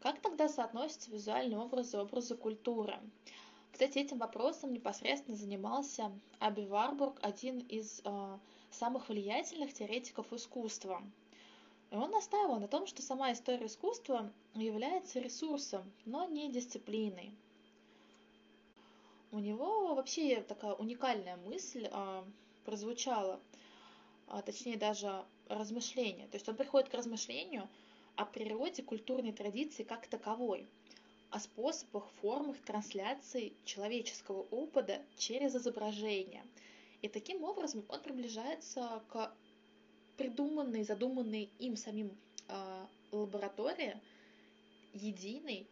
Как 0.00 0.20
тогда 0.20 0.50
соотносятся 0.50 1.10
визуальные 1.10 1.58
образы 1.58 1.96
и 1.96 2.00
образы 2.00 2.36
культуры? 2.36 3.00
Кстати, 3.76 3.98
этим 3.98 4.16
вопросом 4.16 4.72
непосредственно 4.72 5.36
занимался 5.36 6.10
Аби 6.38 6.62
Варбург, 6.64 7.18
один 7.20 7.58
из 7.58 8.00
э, 8.06 8.38
самых 8.70 9.10
влиятельных 9.10 9.74
теоретиков 9.74 10.32
искусства. 10.32 11.02
И 11.90 11.94
он 11.94 12.10
настаивал 12.10 12.58
на 12.58 12.68
том, 12.68 12.86
что 12.86 13.02
сама 13.02 13.34
история 13.34 13.66
искусства 13.66 14.32
является 14.54 15.20
ресурсом, 15.20 15.92
но 16.06 16.24
не 16.24 16.50
дисциплиной. 16.50 17.34
У 19.30 19.40
него 19.40 19.94
вообще 19.94 20.40
такая 20.40 20.72
уникальная 20.72 21.36
мысль 21.36 21.86
а, 21.92 22.24
прозвучала, 22.64 23.38
а, 24.26 24.40
точнее 24.40 24.78
даже 24.78 25.22
размышление. 25.50 26.28
То 26.28 26.38
есть 26.38 26.48
он 26.48 26.56
приходит 26.56 26.88
к 26.88 26.94
размышлению 26.94 27.68
о 28.14 28.24
природе 28.24 28.82
культурной 28.82 29.32
традиции 29.32 29.82
как 29.82 30.06
таковой, 30.06 30.66
о 31.30 31.40
способах, 31.40 32.08
формах 32.20 32.58
трансляции 32.60 33.52
человеческого 33.64 34.42
опыта 34.50 35.02
через 35.16 35.54
изображение. 35.54 36.44
И 37.02 37.08
таким 37.08 37.44
образом 37.44 37.84
он 37.88 38.00
приближается 38.00 39.02
к 39.08 39.32
придуманной, 40.16 40.84
задуманной 40.84 41.50
им 41.58 41.76
самим 41.76 42.16
э, 42.48 42.86
лаборатории 43.12 44.00
единой 44.94 45.66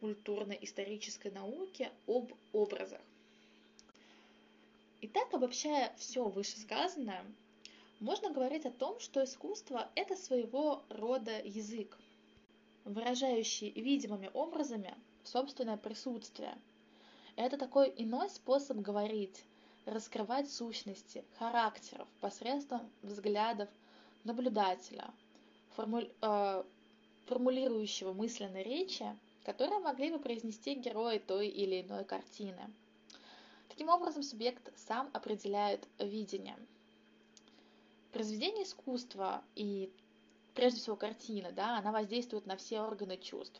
культурно-исторической 0.00 1.30
науки 1.30 1.90
об 2.06 2.32
образах. 2.52 3.00
Итак, 5.02 5.32
обобщая 5.32 5.94
все 5.98 6.28
вышесказанное, 6.28 7.24
можно 8.00 8.30
говорить 8.30 8.64
о 8.66 8.70
том, 8.70 8.98
что 9.00 9.24
искусство– 9.24 9.90
это 9.94 10.16
своего 10.16 10.82
рода 10.88 11.40
язык, 11.42 11.98
выражающий 12.84 13.70
видимыми 13.70 14.30
образами 14.34 14.94
собственное 15.24 15.76
присутствие. 15.76 16.56
Это 17.36 17.56
такой 17.56 17.92
иной 17.96 18.28
способ 18.30 18.78
говорить, 18.78 19.44
раскрывать 19.86 20.50
сущности, 20.50 21.24
характеров 21.38 22.08
посредством 22.20 22.80
взглядов 23.02 23.68
наблюдателя, 24.24 25.10
форму... 25.74 26.02
э, 26.20 26.64
формулирующего 27.26 28.12
мысленной 28.12 28.62
речи, 28.62 29.06
которые 29.44 29.78
могли 29.78 30.10
бы 30.10 30.18
произнести 30.18 30.74
герои 30.74 31.18
той 31.18 31.48
или 31.48 31.82
иной 31.82 32.04
картины. 32.04 32.70
Таким 33.68 33.88
образом, 33.88 34.22
субъект 34.22 34.70
сам 34.76 35.08
определяет 35.12 35.86
видение. 35.98 36.56
Произведение 38.12 38.64
искусства 38.64 39.42
и 39.54 39.90
прежде 40.60 40.78
всего 40.78 40.94
картина, 40.94 41.52
да, 41.52 41.78
она 41.78 41.90
воздействует 41.90 42.44
на 42.44 42.54
все 42.58 42.82
органы 42.82 43.16
чувств. 43.16 43.58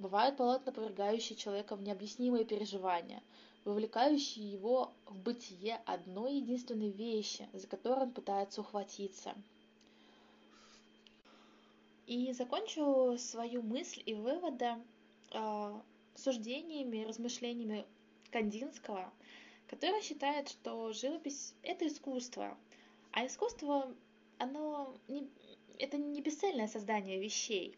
Бывают 0.00 0.36
полотна, 0.36 0.72
повергающие 0.72 1.36
человека 1.36 1.76
в 1.76 1.82
необъяснимые 1.82 2.44
переживания, 2.44 3.22
вовлекающие 3.64 4.50
его 4.50 4.92
в 5.06 5.16
бытие 5.16 5.80
одной 5.86 6.38
единственной 6.38 6.90
вещи, 6.90 7.48
за 7.52 7.68
которую 7.68 8.08
он 8.08 8.10
пытается 8.10 8.60
ухватиться. 8.60 9.36
И 12.08 12.32
закончу 12.32 13.16
свою 13.16 13.62
мысль 13.62 14.02
и 14.04 14.14
выводы 14.14 14.78
э, 15.30 15.80
суждениями, 16.16 17.06
размышлениями 17.06 17.86
Кандинского, 18.32 19.12
который 19.68 20.02
считает, 20.02 20.48
что 20.48 20.92
живопись— 20.92 21.54
это 21.62 21.86
искусство, 21.86 22.58
а 23.12 23.24
искусство, 23.24 23.94
оно 24.38 24.92
не, 25.06 25.28
это 25.80 25.96
не 25.96 26.20
бесцельное 26.20 26.68
создание 26.68 27.18
вещей, 27.18 27.76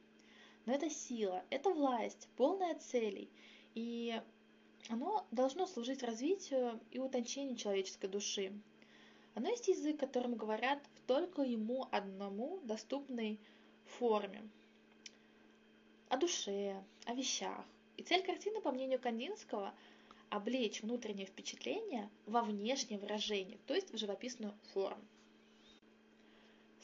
но 0.67 0.75
это 0.75 0.91
сила, 0.91 1.45
это 1.51 1.71
власть, 1.71 2.29
полная 2.37 2.75
целей, 2.75 3.31
и 3.75 4.21
оно 4.89 5.27
должно 5.31 5.67
служить 5.67 6.03
развитию 6.03 6.81
и 6.91 6.99
утончению 6.99 7.57
человеческой 7.57 8.09
души. 8.09 8.53
Оно 9.35 9.49
есть 9.49 9.69
язык, 9.69 9.99
которым 9.99 10.35
говорят 10.35 10.83
в 10.95 11.01
только 11.07 11.43
ему 11.43 11.87
одному 11.91 12.61
доступной 12.65 13.39
форме, 13.85 14.43
о 16.09 16.17
душе, 16.17 16.83
о 17.07 17.15
вещах. 17.15 17.65
И 17.97 18.03
цель 18.03 18.23
картины, 18.23 18.61
по 18.61 18.73
мнению 18.73 18.99
Кандинского, 18.99 19.73
облечь 20.29 20.83
внутреннее 20.83 21.27
впечатление 21.27 22.11
во 22.27 22.43
внешнее 22.43 22.99
выражение, 22.99 23.59
то 23.67 23.75
есть 23.75 23.93
в 23.93 23.99
живописную 23.99 24.55
форму. 24.73 25.03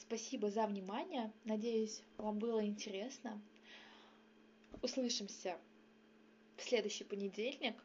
Спасибо 0.09 0.49
за 0.49 0.65
внимание. 0.65 1.31
Надеюсь, 1.45 2.01
вам 2.17 2.39
было 2.39 2.65
интересно. 2.65 3.39
Услышимся 4.81 5.55
в 6.57 6.63
следующий 6.63 7.03
понедельник, 7.03 7.75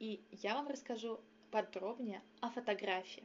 и 0.00 0.20
я 0.30 0.54
вам 0.54 0.68
расскажу 0.68 1.18
подробнее 1.50 2.20
о 2.42 2.50
фотографии. 2.50 3.24